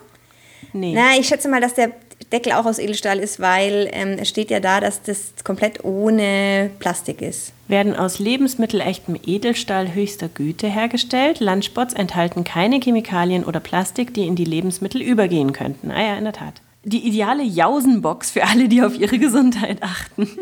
[0.72, 0.92] Nee.
[0.94, 1.92] Na, ich schätze mal, dass der
[2.32, 6.70] Deckel auch aus Edelstahl ist, weil ähm, es steht ja da, dass das komplett ohne
[6.78, 7.52] Plastik ist.
[7.66, 11.40] Werden aus lebensmittelechtem Edelstahl höchster Güte hergestellt.
[11.40, 15.90] Lunchbots enthalten keine Chemikalien oder Plastik, die in die Lebensmittel übergehen könnten.
[15.90, 16.54] Ah ja, in der Tat.
[16.84, 20.28] Die ideale Jausenbox für alle, die auf ihre Gesundheit achten.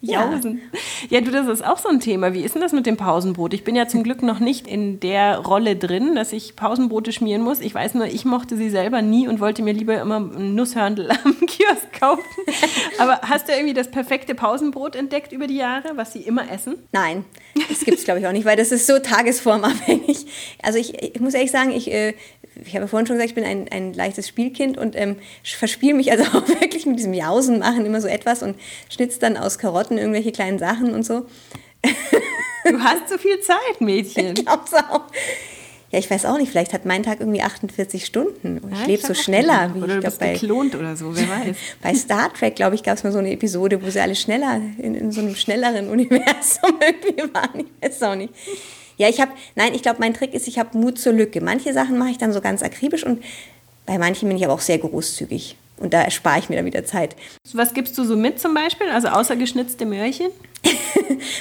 [0.00, 0.30] Ja.
[0.30, 0.62] Jausen.
[1.10, 2.32] Ja, du, das ist auch so ein Thema.
[2.32, 3.52] Wie ist denn das mit dem Pausenbrot?
[3.52, 7.42] Ich bin ja zum Glück noch nicht in der Rolle drin, dass ich Pausenbrote schmieren
[7.42, 7.58] muss.
[7.60, 11.10] Ich weiß nur, ich mochte sie selber nie und wollte mir lieber immer ein Nusshörndl
[11.24, 12.22] am Kiosk kaufen.
[12.98, 16.76] Aber hast du irgendwie das perfekte Pausenbrot entdeckt über die Jahre, was sie immer essen?
[16.92, 17.24] Nein,
[17.68, 20.26] das gibt es glaube ich auch nicht, weil das ist so tagesformabhängig.
[20.62, 22.14] Also ich, ich muss ehrlich sagen, ich, äh,
[22.64, 26.10] ich habe vorhin schon gesagt, ich bin ein, ein leichtes Spielkind und ähm, verspiele mich
[26.10, 28.56] also auch wirklich mit diesem Jausen machen immer so etwas und
[28.90, 31.26] schnitze dann aus Karotten irgendwelche kleinen Sachen und so.
[32.68, 34.34] Du hast so viel Zeit, Mädchen.
[34.36, 35.02] Ich glaub's auch.
[35.90, 38.86] Ja, ich weiß auch nicht, vielleicht hat mein Tag irgendwie 48 Stunden und ich Ja,
[38.86, 41.56] lebe so schneller, wie Oder ich du bist bei, geklont oder so, wer weiß.
[41.80, 44.60] bei Star Trek, glaube ich, gab es mal so eine Episode, wo sie alle schneller
[44.76, 47.60] in, in so einem schnelleren Universum irgendwie waren.
[47.80, 48.34] Ich weiß auch nicht.
[48.98, 51.40] Ja, ich habe, nein, ich glaube, mein Trick ist, ich habe Mut zur Lücke.
[51.40, 53.22] Manche Sachen mache ich dann so ganz akribisch und
[53.86, 55.56] bei manchen bin ich aber auch sehr großzügig.
[55.78, 57.14] Und da erspare ich mir dann wieder Zeit.
[57.52, 58.90] Was gibst du so mit zum Beispiel?
[58.90, 60.26] Also außer geschnitzte Möhrchen?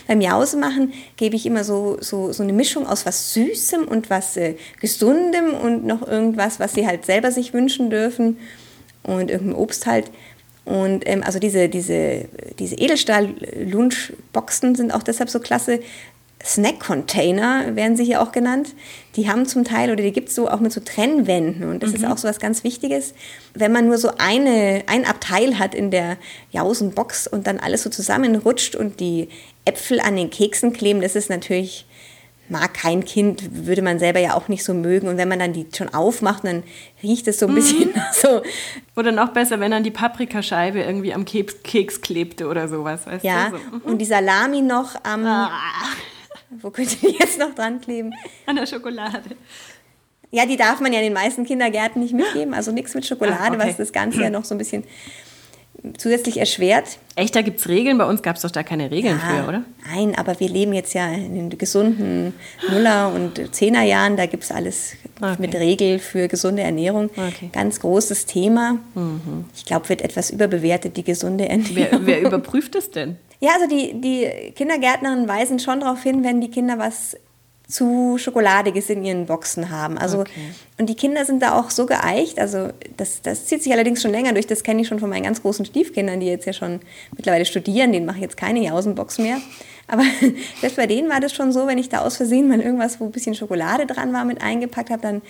[0.08, 4.12] Beim Jause machen gebe ich immer so, so, so eine Mischung aus was Süßem und
[4.12, 8.38] was äh, Gesundem und noch irgendwas, was sie halt selber sich wünschen dürfen
[9.02, 10.12] und irgendein Obst halt.
[10.66, 12.26] Und ähm, also diese, diese,
[12.60, 15.80] diese Edelstahl-Lunchboxen sind auch deshalb so klasse.
[16.48, 18.70] Snack-Container werden sie hier auch genannt.
[19.18, 21.70] Die haben zum Teil, oder die gibt es so auch mit so Trennwänden.
[21.70, 23.14] Und das ist auch so was ganz Wichtiges.
[23.54, 26.18] Wenn man nur so eine, ein Abteil hat in der
[26.52, 29.28] Jausenbox und dann alles so zusammenrutscht und die
[29.66, 31.86] Äpfel an den Keksen kleben, das ist natürlich,
[32.48, 35.10] mag kein Kind, würde man selber ja auch nicht so mögen.
[35.10, 36.64] Und wenn man dann die schon aufmacht, dann
[37.04, 38.42] riecht es so ein bisschen nach so,
[38.96, 43.26] Oder noch besser, wenn dann die Paprikascheibe irgendwie am Keks, Keks klebte oder sowas, weißt
[43.26, 43.50] ja.
[43.50, 43.58] du?
[43.58, 43.90] So.
[43.90, 45.50] Und die Salami noch am, Ah.
[46.62, 48.14] Wo könnte die jetzt noch dran kleben?
[48.46, 49.36] An der Schokolade.
[50.32, 52.54] Ja, die darf man ja in den meisten Kindergärten nicht mitgeben.
[52.54, 53.70] Also nichts mit Schokolade, Ah, okay.
[53.70, 54.84] was das Ganze ja noch so ein bisschen
[55.98, 56.98] zusätzlich erschwert.
[57.16, 57.98] Echt, da gibt es Regeln?
[57.98, 59.64] Bei uns gab es doch da keine Regeln Ah, für, oder?
[59.94, 62.34] Nein, aber wir leben jetzt ja in den gesunden
[62.70, 64.18] Nuller- und Zehnerjahren.
[64.18, 65.36] Da gibt es alles Okay.
[65.40, 67.06] mit Regel für gesunde Ernährung.
[67.16, 67.46] Okay.
[67.48, 67.52] Mhm.
[67.54, 68.80] Ganz großes Thema.
[69.56, 72.06] Ich glaube, wird etwas überbewertet, die gesunde Ernährung.
[72.06, 73.16] Wer, wer überprüft es denn?
[73.40, 77.18] Ja, also die, die Kindergärtnerinnen weisen schon darauf hin, wenn die Kinder was
[77.68, 79.98] zu Schokoladiges in ihren Boxen haben.
[79.98, 80.32] Also, Okay.
[80.80, 82.40] Und die Kinder sind da auch so geeicht.
[82.40, 84.48] Also das, das zieht sich allerdings schon länger durch.
[84.48, 86.80] Das kenne ich schon von meinen ganz großen Stiefkindern, die jetzt ja schon
[87.16, 87.92] mittlerweile studieren.
[87.92, 89.38] Denen mache ich jetzt keine Jausenbox mehr.
[89.88, 90.04] Aber
[90.62, 93.06] selbst bei denen war das schon so, wenn ich da aus Versehen mal irgendwas, wo
[93.06, 95.22] ein bisschen Schokolade dran war, mit eingepackt habe, dann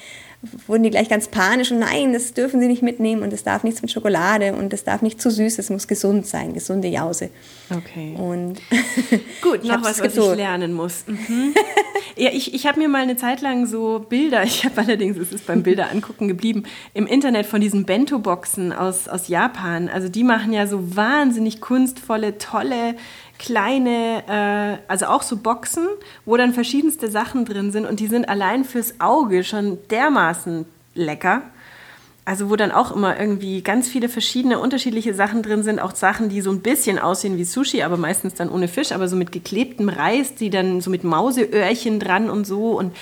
[0.67, 3.63] wurden die gleich ganz panisch und nein, das dürfen sie nicht mitnehmen und es darf
[3.63, 7.31] nichts mit Schokolade und es darf nicht zu süß, es muss gesund sein, gesunde Jause.
[7.71, 8.15] Okay.
[8.15, 8.61] Und
[9.41, 11.05] Gut, noch was, was ich lernen muss.
[11.07, 11.55] Mhm.
[12.15, 15.33] ja, ich, ich habe mir mal eine Zeit lang so Bilder, ich habe allerdings, es
[15.33, 19.89] ist beim Bilder angucken geblieben, im Internet von diesen Bento-Boxen aus, aus Japan.
[19.89, 22.95] Also die machen ja so wahnsinnig kunstvolle, tolle,
[23.39, 25.87] kleine, äh, also auch so Boxen,
[26.25, 31.43] wo dann verschiedenste Sachen drin sind und die sind allein fürs Auge schon dermaßen lecker.
[32.27, 36.27] Also wo dann auch immer irgendwie ganz viele verschiedene unterschiedliche Sachen drin sind, auch Sachen,
[36.27, 39.31] die so ein bisschen aussehen wie Sushi, aber meistens dann ohne Fisch, aber so mit
[39.31, 42.93] geklebtem Reis, die dann so mit Mauseöhrchen dran und so und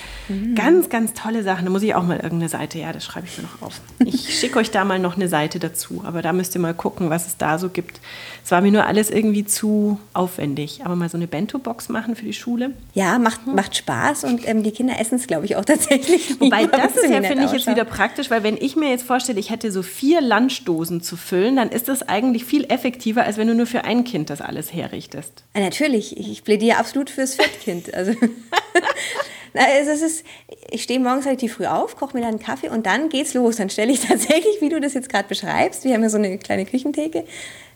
[0.53, 1.65] ganz, ganz tolle Sachen.
[1.65, 3.81] Da muss ich auch mal irgendeine Seite, ja, das schreibe ich mir noch auf.
[3.97, 7.09] Ich schicke euch da mal noch eine Seite dazu, aber da müsst ihr mal gucken,
[7.09, 8.01] was es da so gibt.
[8.43, 12.25] Es war mir nur alles irgendwie zu aufwendig, aber mal so eine Bento-Box machen für
[12.25, 12.73] die Schule.
[12.93, 16.39] ja, macht, macht Spaß und ähm, die Kinder essen es, glaube ich, auch tatsächlich.
[16.39, 19.39] Wobei das ist ja, finde ich, jetzt wieder praktisch, weil wenn ich mir jetzt vorstelle,
[19.39, 23.47] ich hätte so vier Lunchdosen zu füllen, dann ist das eigentlich viel effektiver, als wenn
[23.47, 25.45] du nur für ein Kind das alles herrichtest.
[25.56, 27.93] Ja, natürlich, ich plädiere absolut fürs Fettkind.
[27.93, 28.12] Also,
[29.54, 30.25] also es ist,
[30.69, 33.56] ich stehe morgens relativ früh auf, koche mir dann einen Kaffee und dann geht's los.
[33.56, 36.38] Dann stelle ich tatsächlich, wie du das jetzt gerade beschreibst, wir haben ja so eine
[36.38, 37.23] kleine Küchentheke,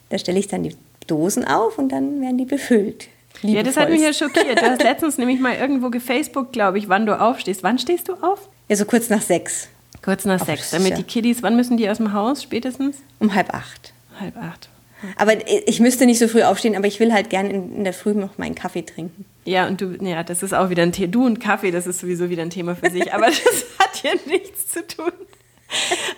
[0.09, 0.75] da stelle ich dann die
[1.07, 3.07] Dosen auf und dann werden die befüllt.
[3.43, 4.61] Ja, das hat mich ja schockiert.
[4.61, 7.63] Du hast letztens nämlich mal irgendwo gefacebook, glaube ich, wann du aufstehst.
[7.63, 8.49] Wann stehst du auf?
[8.67, 9.69] Ja, so kurz nach sechs.
[10.01, 10.71] Kurz nach sechs.
[10.71, 12.97] Damit die Kiddies, wann müssen die aus dem Haus spätestens?
[13.19, 13.93] Um halb acht.
[14.19, 14.69] Halb acht.
[15.15, 15.33] Aber
[15.67, 18.13] ich müsste nicht so früh aufstehen, aber ich will halt gerne in, in, der Früh
[18.13, 19.25] noch meinen Kaffee trinken.
[19.45, 21.11] Ja, und du, ja, das ist auch wieder ein Thema.
[21.11, 24.19] Du und Kaffee, das ist sowieso wieder ein Thema für sich, aber das hat hier
[24.25, 25.11] nichts zu tun.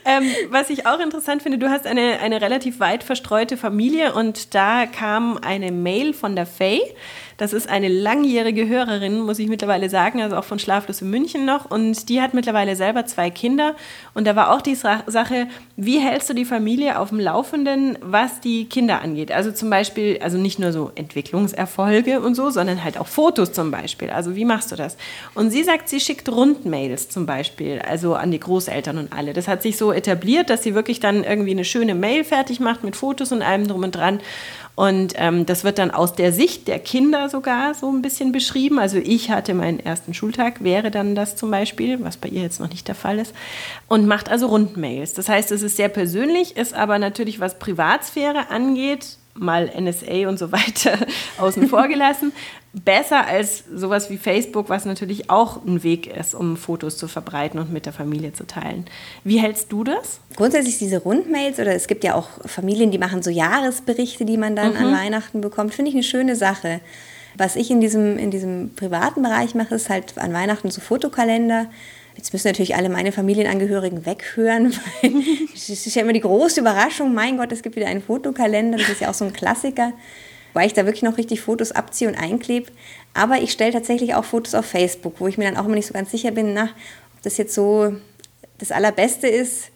[0.05, 4.55] ähm, was ich auch interessant finde, du hast eine, eine relativ weit verstreute Familie und
[4.55, 6.81] da kam eine Mail von der Faye.
[7.41, 11.43] Das ist eine langjährige Hörerin, muss ich mittlerweile sagen, also auch von Schlaflos in München
[11.43, 11.71] noch.
[11.71, 13.75] Und die hat mittlerweile selber zwei Kinder.
[14.13, 18.41] Und da war auch die Sache, wie hältst du die Familie auf dem Laufenden, was
[18.41, 19.31] die Kinder angeht?
[19.31, 23.71] Also zum Beispiel, also nicht nur so Entwicklungserfolge und so, sondern halt auch Fotos zum
[23.71, 24.11] Beispiel.
[24.11, 24.95] Also wie machst du das?
[25.33, 29.33] Und sie sagt, sie schickt Rundmails zum Beispiel, also an die Großeltern und alle.
[29.33, 32.83] Das hat sich so etabliert, dass sie wirklich dann irgendwie eine schöne Mail fertig macht
[32.83, 34.19] mit Fotos und allem drum und dran.
[34.75, 38.79] Und ähm, das wird dann aus der Sicht der Kinder sogar so ein bisschen beschrieben.
[38.79, 42.59] Also ich hatte meinen ersten Schultag, wäre dann das zum Beispiel, was bei ihr jetzt
[42.59, 43.33] noch nicht der Fall ist,
[43.87, 45.13] und macht also Rundmails.
[45.13, 50.39] Das heißt, es ist sehr persönlich, ist aber natürlich, was Privatsphäre angeht, mal NSA und
[50.39, 50.97] so weiter
[51.37, 52.31] außen vor gelassen,
[52.73, 57.59] besser als sowas wie Facebook, was natürlich auch ein Weg ist, um Fotos zu verbreiten
[57.59, 58.85] und mit der Familie zu teilen.
[59.25, 60.21] Wie hältst du das?
[60.37, 64.55] Grundsätzlich diese Rundmails oder es gibt ja auch Familien, die machen so Jahresberichte, die man
[64.55, 64.77] dann mhm.
[64.77, 66.79] an Weihnachten bekommt, finde ich eine schöne Sache.
[67.35, 71.67] Was ich in diesem, in diesem privaten Bereich mache, ist halt an Weihnachten so Fotokalender.
[72.15, 75.13] Jetzt müssen natürlich alle meine Familienangehörigen weghören, weil
[75.53, 78.89] es ist ja immer die große Überraschung, mein Gott, es gibt wieder einen Fotokalender, das
[78.89, 79.91] ist ja auch so ein Klassiker,
[80.53, 82.71] weil ich da wirklich noch richtig Fotos abziehe und einklebe.
[83.13, 85.87] Aber ich stelle tatsächlich auch Fotos auf Facebook, wo ich mir dann auch immer nicht
[85.87, 87.95] so ganz sicher bin, na, ob das jetzt so
[88.57, 89.69] das Allerbeste ist.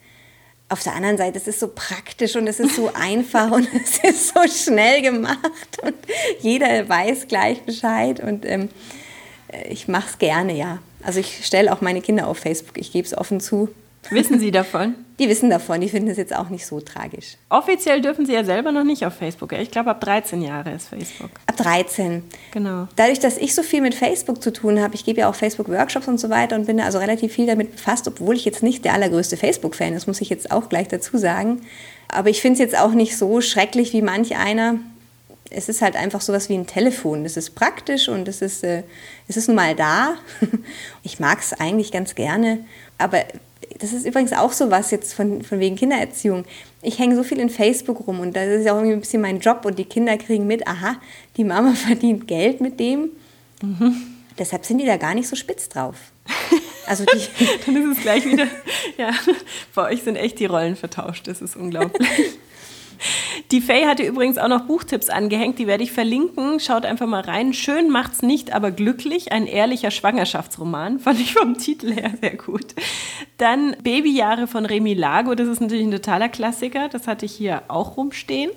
[0.68, 3.98] Auf der anderen Seite, es ist so praktisch und es ist so einfach und es
[4.02, 5.94] ist so schnell gemacht und
[6.40, 8.68] jeder weiß gleich Bescheid und ähm,
[9.68, 10.78] ich mache es gerne, ja.
[11.02, 13.68] Also ich stelle auch meine Kinder auf Facebook, ich gebe es offen zu.
[14.10, 15.05] Wissen Sie davon?
[15.18, 17.36] Die wissen davon, die finden es jetzt auch nicht so tragisch.
[17.48, 19.52] Offiziell dürfen Sie ja selber noch nicht auf Facebook.
[19.52, 21.30] Ich glaube, ab 13 Jahre ist Facebook.
[21.46, 22.22] Ab 13.
[22.52, 22.86] Genau.
[22.96, 26.06] Dadurch, dass ich so viel mit Facebook zu tun habe, ich gebe ja auch Facebook-Workshops
[26.08, 28.84] und so weiter und bin da also relativ viel damit befasst, obwohl ich jetzt nicht
[28.84, 31.62] der allergrößte Facebook-Fan, das muss ich jetzt auch gleich dazu sagen.
[32.08, 34.76] Aber ich finde es jetzt auch nicht so schrecklich wie manch einer,
[35.50, 37.24] es ist halt einfach sowas wie ein Telefon.
[37.24, 38.82] Es ist praktisch und es ist, äh,
[39.28, 40.14] es ist nun mal da.
[41.02, 42.58] Ich mag es eigentlich ganz gerne.
[42.98, 43.24] Aber
[43.78, 46.44] das ist übrigens auch so was jetzt von, von wegen Kindererziehung.
[46.82, 49.22] Ich hänge so viel in Facebook rum und das ist ja auch irgendwie ein bisschen
[49.22, 50.96] mein Job und die Kinder kriegen mit, aha,
[51.36, 53.10] die Mama verdient Geld mit dem.
[53.62, 53.94] Mhm.
[54.38, 55.96] Deshalb sind die da gar nicht so spitz drauf.
[56.88, 57.18] Also die
[57.66, 58.46] Dann ist es gleich wieder,
[58.96, 59.10] ja,
[59.74, 62.08] bei euch sind echt die Rollen vertauscht, das ist unglaublich.
[63.50, 66.60] Die Faye hatte übrigens auch noch Buchtipps angehängt, die werde ich verlinken.
[66.60, 67.52] Schaut einfach mal rein.
[67.52, 69.32] Schön macht's nicht, aber glücklich.
[69.32, 70.98] Ein ehrlicher Schwangerschaftsroman.
[71.00, 72.74] Fand ich vom Titel her sehr gut.
[73.38, 75.34] Dann Babyjahre von Remi Lago.
[75.34, 76.88] Das ist natürlich ein totaler Klassiker.
[76.88, 78.50] Das hatte ich hier auch rumstehen.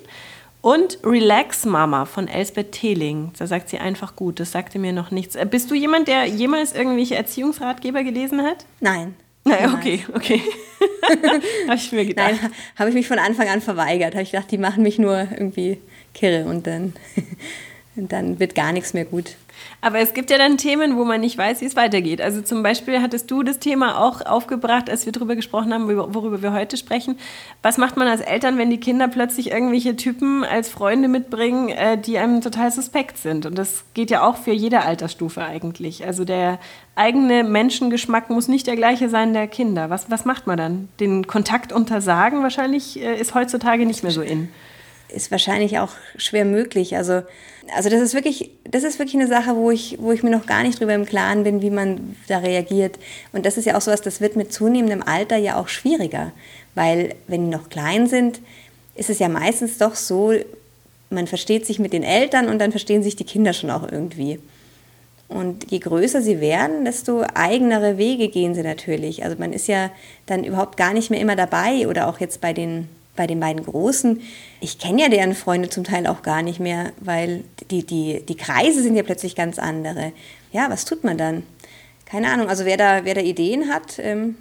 [0.62, 3.32] Und Relax Mama von Elsbeth Thehling.
[3.38, 4.40] Da sagt sie einfach gut.
[4.40, 5.34] Das sagte mir noch nichts.
[5.34, 8.66] Äh, bist du jemand, der jemals irgendwelche Erziehungsratgeber gelesen hat?
[8.80, 9.14] Nein.
[9.44, 10.42] Naja, okay, okay.
[11.66, 12.38] habe ich mir gedacht.
[12.42, 14.14] Nein, habe ich mich von Anfang an verweigert.
[14.14, 15.78] Habe ich gedacht, die machen mich nur irgendwie
[16.14, 16.92] kirre und dann,
[17.96, 19.36] dann wird gar nichts mehr gut.
[19.80, 22.20] Aber es gibt ja dann Themen, wo man nicht weiß, wie es weitergeht.
[22.20, 26.40] Also zum Beispiel hattest du das Thema auch aufgebracht, als wir darüber gesprochen haben, worüber
[26.40, 27.18] wir heute sprechen.
[27.62, 31.98] Was macht man als Eltern, wenn die Kinder plötzlich irgendwelche Typen als Freunde mitbringen, äh,
[31.98, 33.44] die einem total suspekt sind?
[33.44, 36.06] Und das geht ja auch für jede Altersstufe eigentlich.
[36.06, 36.58] Also der
[36.94, 39.90] eigene Menschengeschmack muss nicht der gleiche sein der Kinder.
[39.90, 40.88] Was, was macht man dann?
[41.00, 44.48] Den Kontakt untersagen wahrscheinlich äh, ist heutzutage nicht mehr so in
[45.12, 46.96] ist wahrscheinlich auch schwer möglich.
[46.96, 47.22] Also,
[47.74, 50.46] also das ist wirklich, das ist wirklich eine Sache, wo ich, wo ich mir noch
[50.46, 52.98] gar nicht drüber im Klaren bin, wie man da reagiert.
[53.32, 56.32] Und das ist ja auch sowas, das wird mit zunehmendem Alter ja auch schwieriger.
[56.74, 58.40] Weil wenn die noch klein sind,
[58.94, 60.32] ist es ja meistens doch so,
[61.10, 64.38] man versteht sich mit den Eltern und dann verstehen sich die Kinder schon auch irgendwie.
[65.28, 69.24] Und je größer sie werden, desto eigenere Wege gehen sie natürlich.
[69.24, 69.90] Also man ist ja
[70.26, 72.88] dann überhaupt gar nicht mehr immer dabei oder auch jetzt bei den
[73.20, 74.22] bei den beiden Großen,
[74.62, 78.34] ich kenne ja deren Freunde zum Teil auch gar nicht mehr, weil die, die, die
[78.34, 80.12] Kreise sind ja plötzlich ganz andere.
[80.52, 81.42] Ja, was tut man dann?
[82.06, 84.36] Keine Ahnung, also wer da, wer da Ideen hat, ähm,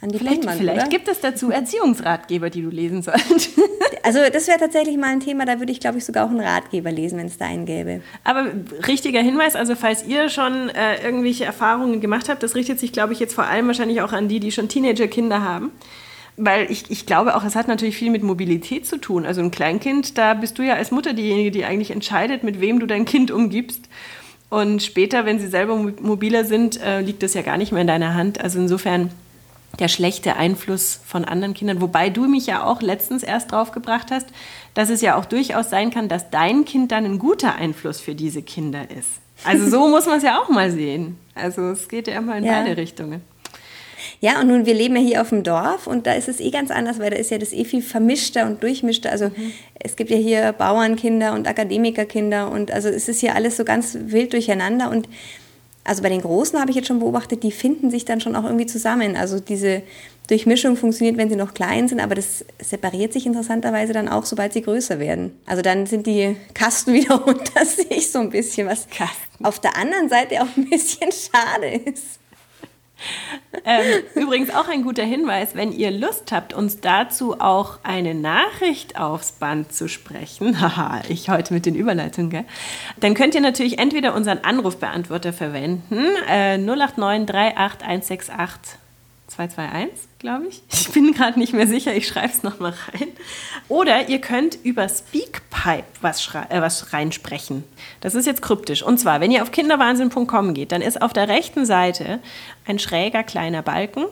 [0.00, 0.88] an die Vielleicht, Pinnwand, vielleicht oder?
[0.88, 3.50] gibt es dazu Erziehungsratgeber, die du lesen solltest.
[4.04, 6.40] Also das wäre tatsächlich mal ein Thema, da würde ich, glaube ich, sogar auch einen
[6.40, 8.00] Ratgeber lesen, wenn es da einen gäbe.
[8.24, 8.46] Aber
[8.88, 13.12] richtiger Hinweis, also falls ihr schon äh, irgendwelche Erfahrungen gemacht habt, das richtet sich, glaube
[13.12, 15.70] ich, jetzt vor allem wahrscheinlich auch an die, die schon Teenager-Kinder haben.
[16.36, 19.26] Weil ich, ich glaube auch, es hat natürlich viel mit Mobilität zu tun.
[19.26, 22.80] Also ein Kleinkind, da bist du ja als Mutter diejenige, die eigentlich entscheidet, mit wem
[22.80, 23.82] du dein Kind umgibst.
[24.48, 27.82] Und später, wenn sie selber mo- mobiler sind, äh, liegt das ja gar nicht mehr
[27.82, 28.40] in deiner Hand.
[28.40, 29.10] Also insofern
[29.78, 31.80] der schlechte Einfluss von anderen Kindern.
[31.80, 34.26] Wobei du mich ja auch letztens erst drauf gebracht hast,
[34.74, 38.14] dass es ja auch durchaus sein kann, dass dein Kind dann ein guter Einfluss für
[38.14, 39.08] diese Kinder ist.
[39.44, 41.16] Also so muss man es ja auch mal sehen.
[41.34, 42.60] Also es geht ja immer in Ja.
[42.62, 43.22] beide Richtungen.
[44.20, 46.50] Ja, und nun, wir leben ja hier auf dem Dorf und da ist es eh
[46.50, 49.10] ganz anders, weil da ist ja das eh viel vermischter und durchmischter.
[49.10, 49.30] Also
[49.78, 53.96] es gibt ja hier Bauernkinder und Akademikerkinder und also es ist hier alles so ganz
[54.00, 55.08] wild durcheinander und
[55.84, 58.44] also bei den Großen habe ich jetzt schon beobachtet, die finden sich dann schon auch
[58.44, 59.16] irgendwie zusammen.
[59.16, 59.82] Also diese
[60.28, 64.52] Durchmischung funktioniert, wenn sie noch klein sind, aber das separiert sich interessanterweise dann auch, sobald
[64.52, 65.36] sie größer werden.
[65.46, 69.44] Also dann sind die Kasten wieder unter sich so ein bisschen, was Kasten.
[69.44, 72.21] auf der anderen Seite auch ein bisschen schade ist.
[73.64, 78.98] Ähm, übrigens auch ein guter Hinweis, wenn ihr Lust habt, uns dazu auch eine Nachricht
[78.98, 82.44] aufs Band zu sprechen, haha, ich heute mit den Überleitungen, gell?
[82.98, 88.78] dann könnt ihr natürlich entweder unseren Anrufbeantworter verwenden, äh, 089 38 168
[89.28, 90.62] 221, glaube ich.
[90.72, 93.08] Ich bin gerade nicht mehr sicher, ich schreibe es nochmal rein.
[93.68, 97.64] Oder ihr könnt über Speakpipe was, äh, was reinsprechen.
[98.00, 98.82] Das ist jetzt kryptisch.
[98.82, 102.20] Und zwar, wenn ihr auf kinderwahnsinn.com geht, dann ist auf der rechten Seite
[102.66, 104.04] ein schräger kleiner Balken.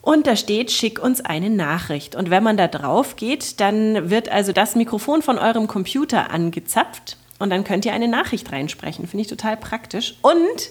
[0.00, 2.14] Und da steht, schick uns eine Nachricht.
[2.14, 7.18] Und wenn man da drauf geht, dann wird also das Mikrofon von eurem Computer angezapft
[7.38, 9.06] und dann könnt ihr eine Nachricht reinsprechen.
[9.06, 10.16] Finde ich total praktisch.
[10.22, 10.70] Und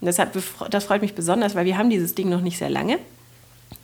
[0.00, 0.36] deshalb,
[0.70, 2.98] das freut mich besonders, weil wir haben dieses Ding noch nicht sehr lange.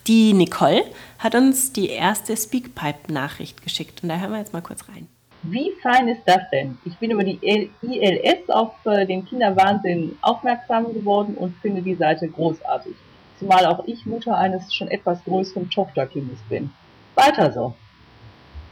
[0.07, 0.85] Die Nicole
[1.19, 4.03] hat uns die erste Speakpipe-Nachricht geschickt.
[4.03, 5.09] Und da hören wir jetzt mal kurz rein.
[5.43, 6.77] Wie fein ist das denn?
[6.85, 12.29] Ich bin über die ILS auf äh, den Kinderwahnsinn aufmerksam geworden und finde die Seite
[12.29, 12.95] großartig.
[13.39, 16.71] Zumal auch ich Mutter eines schon etwas größeren Tochterkindes bin.
[17.15, 17.75] Weiter so.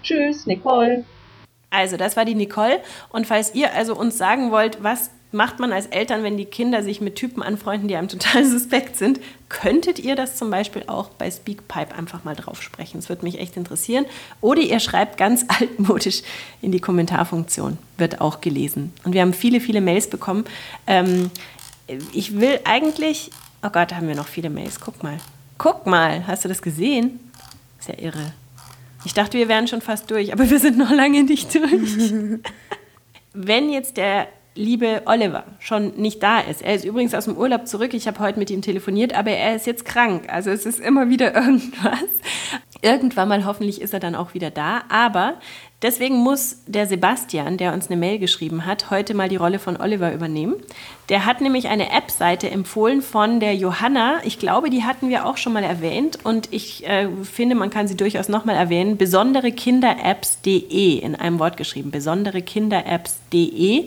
[0.03, 1.05] Tschüss, Nicole.
[1.71, 2.81] Also, das war die Nicole.
[3.09, 6.83] Und falls ihr also uns sagen wollt, was macht man als Eltern, wenn die Kinder
[6.83, 11.09] sich mit Typen anfreunden, die einem total suspekt sind, könntet ihr das zum Beispiel auch
[11.11, 12.99] bei Speakpipe einfach mal drauf sprechen.
[12.99, 14.07] Das würde mich echt interessieren.
[14.41, 16.23] Oder ihr schreibt ganz altmodisch
[16.61, 17.79] in die Kommentarfunktion.
[17.99, 18.93] Wird auch gelesen.
[19.05, 20.45] Und wir haben viele, viele Mails bekommen.
[20.87, 21.31] Ähm,
[22.13, 23.31] ich will eigentlich.
[23.63, 24.81] Oh Gott, da haben wir noch viele Mails.
[24.81, 25.19] Guck mal.
[25.59, 26.27] Guck mal.
[26.27, 27.21] Hast du das gesehen?
[27.79, 28.33] Ist ja irre.
[29.05, 32.13] Ich dachte, wir wären schon fast durch, aber wir sind noch lange nicht durch.
[33.33, 37.67] Wenn jetzt der liebe Oliver schon nicht da ist, er ist übrigens aus dem Urlaub
[37.67, 40.81] zurück, ich habe heute mit ihm telefoniert, aber er ist jetzt krank, also es ist
[40.81, 42.05] immer wieder irgendwas.
[42.85, 45.35] Irgendwann mal hoffentlich ist er dann auch wieder da, aber
[45.83, 49.81] deswegen muss der Sebastian, der uns eine Mail geschrieben hat, heute mal die Rolle von
[49.81, 50.57] Oliver übernehmen.
[51.09, 54.17] Der hat nämlich eine App-Seite empfohlen von der Johanna.
[54.25, 57.87] Ich glaube, die hatten wir auch schon mal erwähnt und ich äh, finde, man kann
[57.87, 58.97] sie durchaus nochmal erwähnen.
[58.97, 61.93] Besonderekinderapps.de in einem Wort geschrieben.
[61.93, 63.87] Besonderekinderapps.de.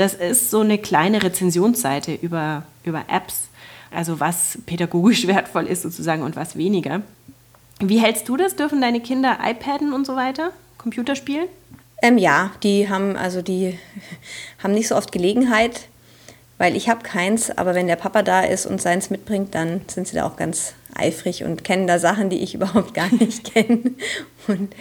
[0.00, 3.50] Das ist so eine kleine Rezensionsseite über, über Apps,
[3.90, 7.02] also was pädagogisch wertvoll ist sozusagen und was weniger.
[7.80, 8.56] Wie hältst du das?
[8.56, 11.48] Dürfen deine Kinder iPaden und so weiter, Computer spielen?
[12.00, 13.78] Ähm, ja, die haben also die
[14.62, 15.88] haben nicht so oft Gelegenheit,
[16.56, 17.50] weil ich habe keins.
[17.50, 20.72] Aber wenn der Papa da ist und seins mitbringt, dann sind sie da auch ganz
[20.94, 23.90] eifrig und kennen da Sachen, die ich überhaupt gar nicht kenne.
[24.48, 24.74] Und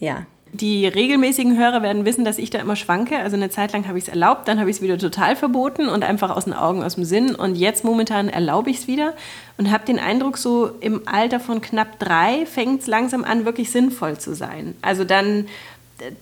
[0.00, 3.18] ja, Die regelmäßigen Hörer werden wissen, dass ich da immer schwanke.
[3.18, 5.88] Also eine Zeit lang habe ich es erlaubt, dann habe ich es wieder total verboten
[5.88, 7.34] und einfach aus den Augen, aus dem Sinn.
[7.34, 9.14] Und jetzt momentan erlaube ich es wieder
[9.56, 13.70] und habe den Eindruck, so im Alter von knapp drei fängt es langsam an, wirklich
[13.70, 14.74] sinnvoll zu sein.
[14.82, 15.46] Also dann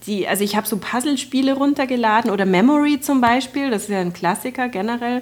[0.06, 4.12] die, also ich habe so Puzzlespiele runtergeladen oder Memory zum Beispiel, das ist ja ein
[4.12, 5.20] Klassiker generell.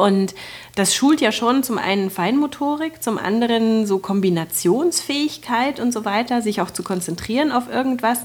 [0.00, 0.34] Und
[0.74, 6.60] das schult ja schon zum einen Feinmotorik, zum anderen so Kombinationsfähigkeit und so weiter, sich
[6.60, 8.20] auch zu konzentrieren auf irgendwas.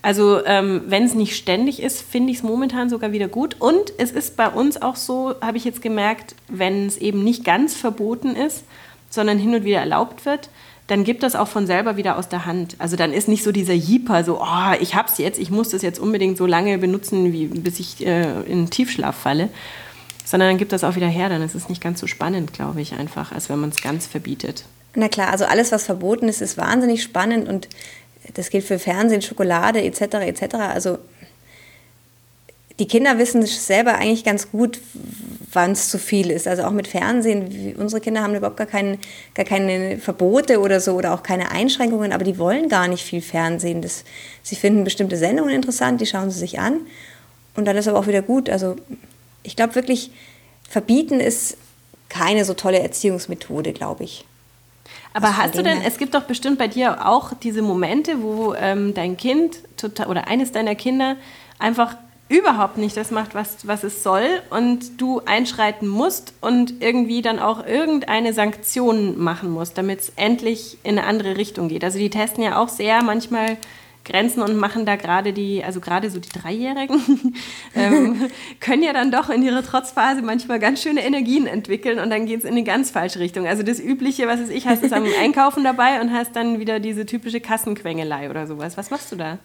[0.00, 3.56] Also ähm, wenn es nicht ständig ist, finde ich es momentan sogar wieder gut.
[3.58, 7.44] Und es ist bei uns auch so, habe ich jetzt gemerkt, wenn es eben nicht
[7.44, 8.64] ganz verboten ist,
[9.10, 10.50] sondern hin und wieder erlaubt wird,
[10.86, 12.76] dann gibt das auch von selber wieder aus der Hand.
[12.78, 15.82] Also dann ist nicht so dieser Jeeper, so, oh, ich hab's jetzt, ich muss das
[15.82, 19.50] jetzt unbedingt so lange benutzen, wie, bis ich äh, in Tiefschlaf falle.
[20.28, 22.82] Sondern dann gibt das auch wieder her, dann ist es nicht ganz so spannend, glaube
[22.82, 24.64] ich, einfach, als wenn man es ganz verbietet.
[24.94, 27.66] na klar, also alles, was verboten ist, ist wahnsinnig spannend und
[28.34, 30.02] das gilt für Fernsehen, Schokolade etc.
[30.16, 30.56] etc.
[30.56, 30.98] Also
[32.78, 34.78] die Kinder wissen selber eigentlich ganz gut,
[35.50, 36.46] wann es zu viel ist.
[36.46, 37.74] Also auch mit Fernsehen.
[37.78, 38.98] Unsere Kinder haben überhaupt gar, kein,
[39.34, 43.22] gar keine Verbote oder so oder auch keine Einschränkungen, aber die wollen gar nicht viel
[43.22, 43.80] Fernsehen.
[43.80, 44.04] Das,
[44.42, 46.80] sie finden bestimmte Sendungen interessant, die schauen sie sich an
[47.56, 48.50] und dann ist aber auch wieder gut.
[48.50, 48.76] Also
[49.48, 50.10] ich glaube wirklich,
[50.68, 51.56] verbieten ist
[52.10, 54.26] keine so tolle Erziehungsmethode, glaube ich.
[55.14, 58.54] Aber also hast du denn, es gibt doch bestimmt bei dir auch diese Momente, wo
[58.54, 61.16] ähm, dein Kind total, oder eines deiner Kinder
[61.58, 61.96] einfach
[62.28, 67.38] überhaupt nicht das macht, was, was es soll und du einschreiten musst und irgendwie dann
[67.38, 71.82] auch irgendeine Sanktion machen musst, damit es endlich in eine andere Richtung geht.
[71.84, 73.56] Also die testen ja auch sehr manchmal
[74.08, 77.34] Grenzen und machen da gerade die, also gerade so die Dreijährigen,
[77.74, 78.30] ähm,
[78.60, 82.40] können ja dann doch in ihrer Trotzphase manchmal ganz schöne Energien entwickeln und dann geht
[82.40, 83.46] es in eine ganz falsche Richtung.
[83.46, 86.80] Also das Übliche, was es ich, hast es am Einkaufen dabei und hast dann wieder
[86.80, 88.76] diese typische Kassenquengelei oder sowas.
[88.76, 89.38] Was machst du da?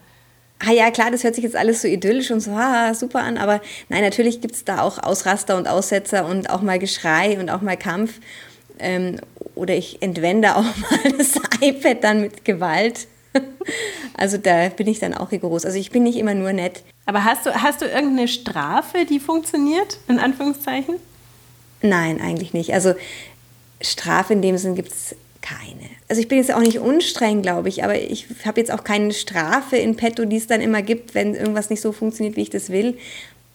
[0.66, 3.38] Ah ja, klar, das hört sich jetzt alles so idyllisch und so ah, super an,
[3.38, 3.60] aber
[3.90, 7.62] nein, natürlich gibt es da auch Ausraster und Aussetzer und auch mal Geschrei und auch
[7.62, 8.20] mal Kampf.
[8.80, 9.20] Ähm,
[9.56, 13.08] oder ich entwende auch mal das iPad dann mit Gewalt.
[14.16, 15.66] Also da bin ich dann auch rigoros.
[15.66, 16.84] Also ich bin nicht immer nur nett.
[17.06, 20.96] Aber hast du, hast du irgendeine Strafe, die funktioniert, in Anführungszeichen?
[21.82, 22.74] Nein, eigentlich nicht.
[22.74, 22.94] Also
[23.82, 25.90] Strafe in dem Sinn gibt es keine.
[26.08, 29.12] Also ich bin jetzt auch nicht unstreng, glaube ich, aber ich habe jetzt auch keine
[29.14, 32.50] Strafe in petto, die es dann immer gibt, wenn irgendwas nicht so funktioniert, wie ich
[32.50, 32.98] das will.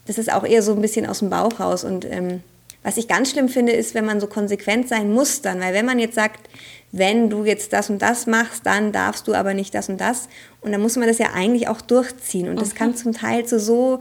[0.07, 1.85] Das ist auch eher so ein bisschen aus dem Bauch raus.
[1.85, 2.43] Und ähm,
[2.83, 5.61] was ich ganz schlimm finde, ist, wenn man so konsequent sein muss dann.
[5.61, 6.49] Weil wenn man jetzt sagt,
[6.91, 10.28] wenn du jetzt das und das machst, dann darfst du aber nicht das und das.
[10.61, 12.49] Und dann muss man das ja eigentlich auch durchziehen.
[12.49, 14.01] Und das kann zum Teil zu so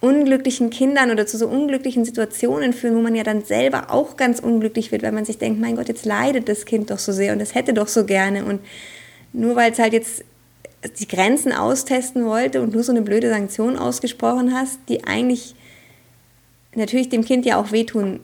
[0.00, 4.40] unglücklichen Kindern oder zu so unglücklichen Situationen führen, wo man ja dann selber auch ganz
[4.40, 7.32] unglücklich wird, weil man sich denkt, mein Gott, jetzt leidet das Kind doch so sehr
[7.32, 8.44] und es hätte doch so gerne.
[8.44, 8.60] Und
[9.32, 10.24] nur weil es halt jetzt
[11.00, 15.56] die Grenzen austesten wollte und du so eine blöde Sanktion ausgesprochen hast, die eigentlich
[16.74, 18.20] natürlich dem Kind ja auch wehtun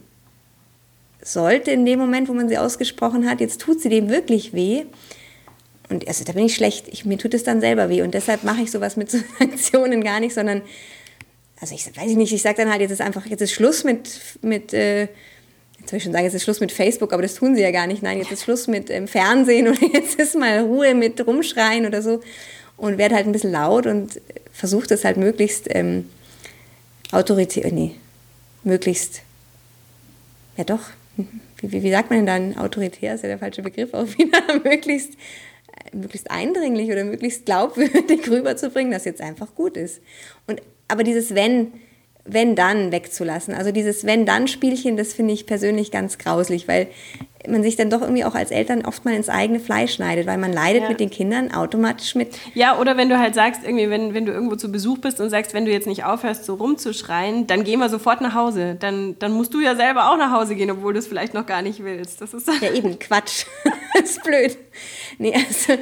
[1.25, 3.41] sollte in dem Moment, wo man sie ausgesprochen hat.
[3.41, 4.85] Jetzt tut sie dem wirklich weh.
[5.89, 6.87] Und also, da bin ich schlecht.
[6.89, 8.03] Ich, mir tut es dann selber weh.
[8.03, 10.63] Und deshalb mache ich sowas mit Sanktionen gar nicht, sondern,
[11.61, 14.21] also ich weiß nicht, ich sage dann halt, jetzt ist einfach, jetzt ist Schluss mit,
[14.43, 15.09] mit äh,
[15.79, 17.71] jetzt soll ich schon sagen, jetzt ist Schluss mit Facebook, aber das tun sie ja
[17.71, 18.03] gar nicht.
[18.03, 22.03] Nein, jetzt ist Schluss mit ähm, Fernsehen oder jetzt ist mal Ruhe mit Rumschreien oder
[22.03, 22.21] so.
[22.77, 24.21] Und werde halt ein bisschen laut und
[24.53, 26.11] versuche das halt möglichst ähm,
[27.13, 27.95] autoritär, nee,
[28.65, 29.23] möglichst,
[30.57, 30.81] ja doch,
[31.61, 35.15] wie, wie, sagt man denn dann, autoritär ist ja der falsche Begriff auch wieder, möglichst,
[35.15, 40.01] äh, möglichst eindringlich oder möglichst glaubwürdig rüberzubringen, dass jetzt einfach gut ist.
[40.47, 41.73] Und, aber dieses Wenn,
[42.25, 43.55] wenn dann wegzulassen.
[43.55, 46.89] Also dieses wenn dann Spielchen, das finde ich persönlich ganz grauslich, weil
[47.49, 50.39] man sich dann doch irgendwie auch als Eltern oft mal ins eigene Fleisch schneidet, weil
[50.39, 50.89] man leidet ja.
[50.89, 52.37] mit den Kindern automatisch mit.
[52.55, 55.31] Ja, oder wenn du halt sagst, irgendwie, wenn, wenn du irgendwo zu Besuch bist und
[55.31, 58.77] sagst, wenn du jetzt nicht aufhörst, so rumzuschreien, dann gehen wir sofort nach Hause.
[58.79, 61.47] Dann, dann musst du ja selber auch nach Hause gehen, obwohl du es vielleicht noch
[61.47, 62.21] gar nicht willst.
[62.21, 63.47] Das ist ja eben Quatsch.
[63.95, 64.57] das ist blöd.
[65.19, 65.75] Nee, also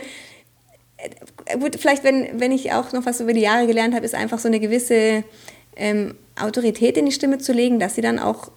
[1.46, 4.14] äh, gut, vielleicht, wenn, wenn ich auch noch was über die Jahre gelernt habe, ist
[4.14, 5.24] einfach so eine gewisse
[5.76, 8.50] ähm, Autorität in die Stimme zu legen, dass sie dann auch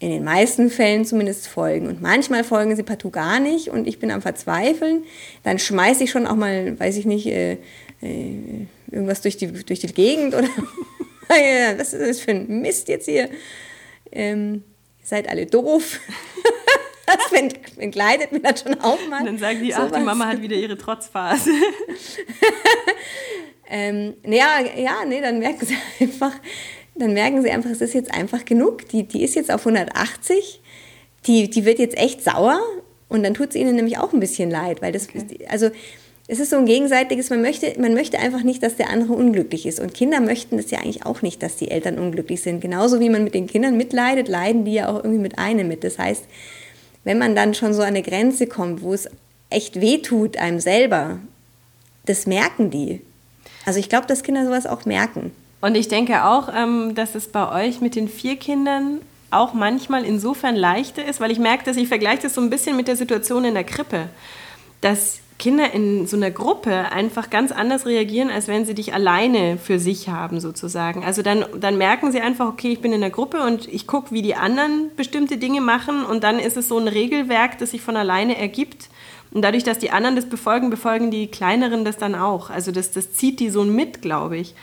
[0.00, 1.88] in den meisten Fällen zumindest folgen.
[1.88, 5.04] Und manchmal folgen sie partout gar nicht und ich bin am Verzweifeln.
[5.42, 7.58] Dann schmeiße ich schon auch mal, weiß ich nicht, äh,
[8.00, 10.48] äh, irgendwas durch die, durch die Gegend oder
[11.76, 13.28] was ist das für ein Mist jetzt hier?
[14.12, 14.62] Ähm,
[15.00, 15.98] ihr seid alle doof.
[17.06, 17.32] das
[17.76, 19.20] entgleitet mir dann schon auch mal.
[19.20, 21.50] Und dann sagen die, ach, die Mama hat wieder ihre Trotzphase.
[23.68, 26.32] ähm, ja, ja, nee, dann merken sie einfach,
[26.98, 28.88] dann merken sie einfach, es ist jetzt einfach genug.
[28.88, 30.60] Die, die ist jetzt auf 180,
[31.26, 32.60] die, die wird jetzt echt sauer
[33.08, 35.46] und dann tut es ihnen nämlich auch ein bisschen leid, weil das, okay.
[35.48, 35.70] also
[36.30, 39.64] es ist so ein gegenseitiges, man möchte, man möchte einfach nicht, dass der andere unglücklich
[39.64, 39.80] ist.
[39.80, 42.60] Und Kinder möchten das ja eigentlich auch nicht, dass die Eltern unglücklich sind.
[42.60, 45.84] Genauso wie man mit den Kindern mitleidet, leiden die ja auch irgendwie mit einem mit.
[45.84, 46.24] Das heißt,
[47.04, 49.08] wenn man dann schon so an eine Grenze kommt, wo es
[49.48, 51.18] echt weh tut einem selber,
[52.04, 53.00] das merken die.
[53.64, 55.32] Also ich glaube, dass Kinder sowas auch merken.
[55.60, 59.00] Und ich denke auch, ähm, dass es bei euch mit den vier Kindern
[59.30, 62.76] auch manchmal insofern leichter ist, weil ich merke, dass ich vergleiche das so ein bisschen
[62.76, 64.08] mit der Situation in der Krippe,
[64.80, 69.56] dass Kinder in so einer Gruppe einfach ganz anders reagieren, als wenn sie dich alleine
[69.56, 71.04] für sich haben, sozusagen.
[71.04, 74.10] Also dann, dann merken sie einfach, okay, ich bin in der Gruppe und ich gucke,
[74.10, 77.80] wie die anderen bestimmte Dinge machen und dann ist es so ein Regelwerk, das sich
[77.80, 78.88] von alleine ergibt.
[79.30, 82.50] Und dadurch, dass die anderen das befolgen, befolgen die Kleineren das dann auch.
[82.50, 84.54] Also das, das zieht die so mit, glaube ich.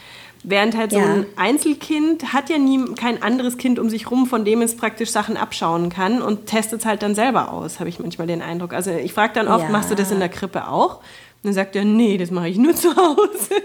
[0.48, 1.06] Während halt so ja.
[1.06, 5.10] ein Einzelkind hat ja nie kein anderes Kind um sich rum, von dem es praktisch
[5.10, 8.72] Sachen abschauen kann und testet es halt dann selber aus, habe ich manchmal den Eindruck.
[8.72, 9.70] Also ich frage dann oft, ja.
[9.70, 10.98] machst du das in der Krippe auch?
[10.98, 13.56] Und dann sagt er, nee, das mache ich nur zu Hause.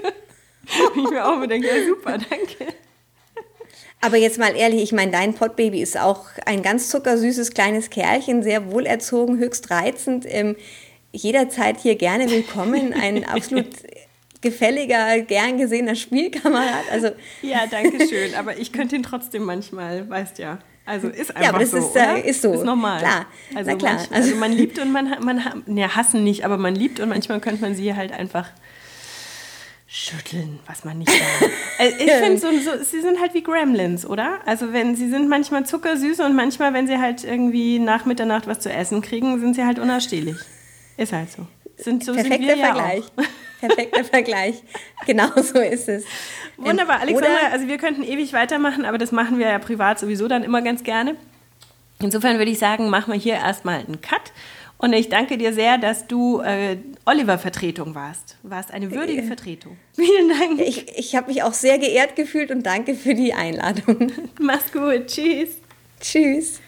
[0.96, 2.72] ich mir auch immer denke, ja super, danke.
[4.00, 8.42] Aber jetzt mal ehrlich, ich meine, dein Pottbaby ist auch ein ganz zuckersüßes kleines Kerlchen,
[8.42, 10.24] sehr wohlerzogen, höchst reizend.
[10.26, 10.56] Ähm,
[11.12, 12.94] jederzeit hier gerne willkommen.
[12.94, 13.66] Ein absolut
[14.40, 16.90] gefälliger, gern gesehener Spielkamerad.
[16.90, 17.10] Also
[17.42, 18.34] ja, danke schön.
[18.34, 20.58] Aber ich könnte ihn trotzdem manchmal, weißt ja.
[20.86, 22.52] Also ist einfach ja, aber das so, ist, äh, ist so.
[22.52, 22.98] Ist normal.
[22.98, 23.26] Klar.
[23.54, 23.94] Also, Na klar.
[23.94, 27.40] Manch, also man liebt und man, man, ne, hassen nicht, aber man liebt und manchmal
[27.40, 28.48] könnte man sie halt einfach
[29.86, 31.50] schütteln, was man nicht darf.
[31.78, 34.40] Also ich finde, so, so, sie sind halt wie Gremlins, oder?
[34.44, 38.60] Also wenn sie sind manchmal zuckersüß und manchmal, wenn sie halt irgendwie nach Mitternacht was
[38.60, 40.36] zu essen kriegen, sind sie halt unausstehlich.
[40.98, 41.46] Ist halt so.
[41.82, 43.04] Sind, so Perfekter sind wir Vergleich.
[43.16, 43.24] Ja
[43.68, 44.62] Perfekter Vergleich.
[45.06, 46.04] Genau so ist es.
[46.56, 47.30] Wunderbar, Ähm, Alexandra.
[47.46, 50.62] oder- Also wir könnten ewig weitermachen, aber das machen wir ja privat sowieso dann immer
[50.62, 51.16] ganz gerne.
[52.02, 54.32] Insofern würde ich sagen, machen wir hier erstmal einen Cut.
[54.78, 58.38] Und ich danke dir sehr, dass du äh, Oliver-Vertretung warst.
[58.42, 59.76] Warst eine würdige Vertretung.
[59.94, 60.58] Vielen Dank.
[60.60, 64.10] Ich, ich habe mich auch sehr geehrt gefühlt und danke für die Einladung.
[64.40, 65.06] Mach's gut.
[65.08, 65.58] Tschüss.
[66.00, 66.60] Tschüss.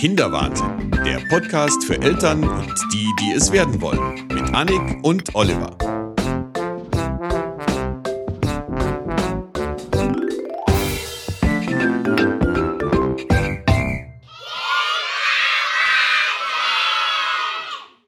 [0.00, 5.76] Kinderwahnsinn, der Podcast für Eltern und die, die es werden wollen, mit Annik und Oliver.